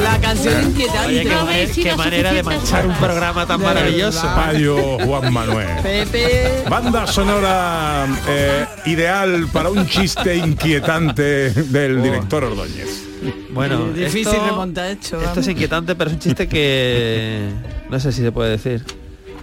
[0.03, 1.07] La canción inquietante.
[1.07, 4.22] Oye, qué, mane- qué manera de manchar un programa tan maravilloso.
[4.34, 5.68] Payo Juan Manuel.
[5.82, 6.64] Pepe.
[6.68, 13.05] Banda sonora eh, ideal para un chiste inquietante del director Ordóñez.
[13.51, 15.20] Bueno, Difícil esto, remontar hecho.
[15.22, 17.49] esto es inquietante, pero es un chiste que
[17.90, 18.84] no sé si se puede decir.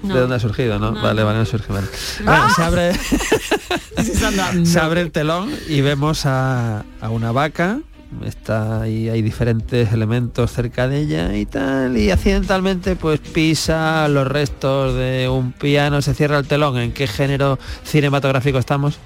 [0.04, 0.16] No.
[0.16, 0.80] ¿De dónde ha surgido?
[0.80, 0.91] ¿no?
[0.91, 1.02] No.
[1.02, 1.72] Vale, vale, no surge.
[1.72, 1.88] Vale.
[2.26, 2.49] Ah.
[2.49, 2.93] Bueno, se abre,
[4.66, 7.80] se abre el telón y vemos a, a una vaca.
[8.26, 11.97] Está ahí, hay diferentes elementos cerca de ella y tal.
[11.97, 16.78] Y accidentalmente pues pisa los restos de un piano, se cierra el telón.
[16.78, 18.99] ¿En qué género cinematográfico estamos?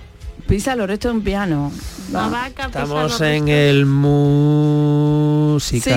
[0.47, 1.71] Pisa los restos de un piano.
[2.09, 4.33] Vaca pisa Estamos en el musical.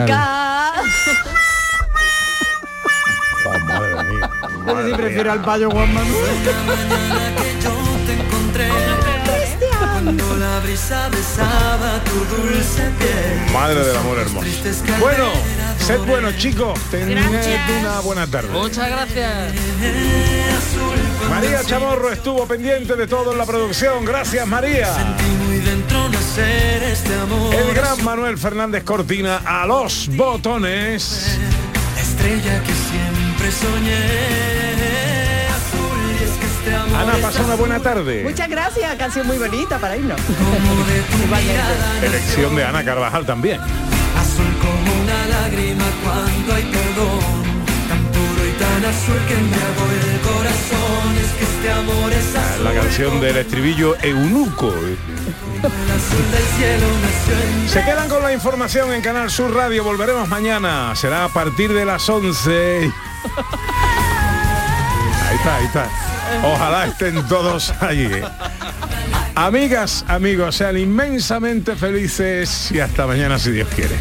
[0.06, 0.72] Chica.
[3.46, 4.30] Oh, madre mía.
[4.66, 6.14] Yo sí prefiero al payo Juan Manuel.
[10.60, 13.52] te encontré cuando la brisa besaba tu dulce piel.
[13.52, 14.46] Madre del amor hermoso.
[15.00, 15.30] Bueno,
[15.78, 16.78] sed buenos chicos.
[16.90, 17.18] Tened
[17.80, 18.48] una buena tarde.
[18.50, 19.52] Muchas gracias.
[21.30, 24.04] María Chamorro estuvo pendiente de todo en la producción.
[24.04, 24.88] Gracias, María.
[25.46, 27.54] Muy dentro nacer este amor.
[27.54, 31.38] El gran Manuel Fernández Cortina a los botones.
[31.94, 34.77] La estrella que siempre soñé.
[36.96, 38.22] Ana, pasa una buena tarde.
[38.24, 40.20] Muchas gracias, canción muy bonita para irnos.
[42.02, 43.60] Elección de Ana Carvajal también.
[43.60, 47.48] azul como una lágrima cuando hay perdón.
[47.88, 51.16] Tan puro y tan azul que me hago el corazón.
[51.24, 52.64] Es que este amor es azul.
[52.64, 54.74] La versión del estribillo eunuco.
[57.68, 59.84] Se quedan con la información en Canal Sur Radio.
[59.84, 60.94] Volveremos mañana.
[60.94, 62.92] Será a partir de las 11.
[65.28, 65.88] Ahí está, ahí está.
[66.44, 68.08] Ojalá estén todos allí.
[69.34, 73.96] Amigas, amigos, sean inmensamente felices y hasta mañana si Dios quiere.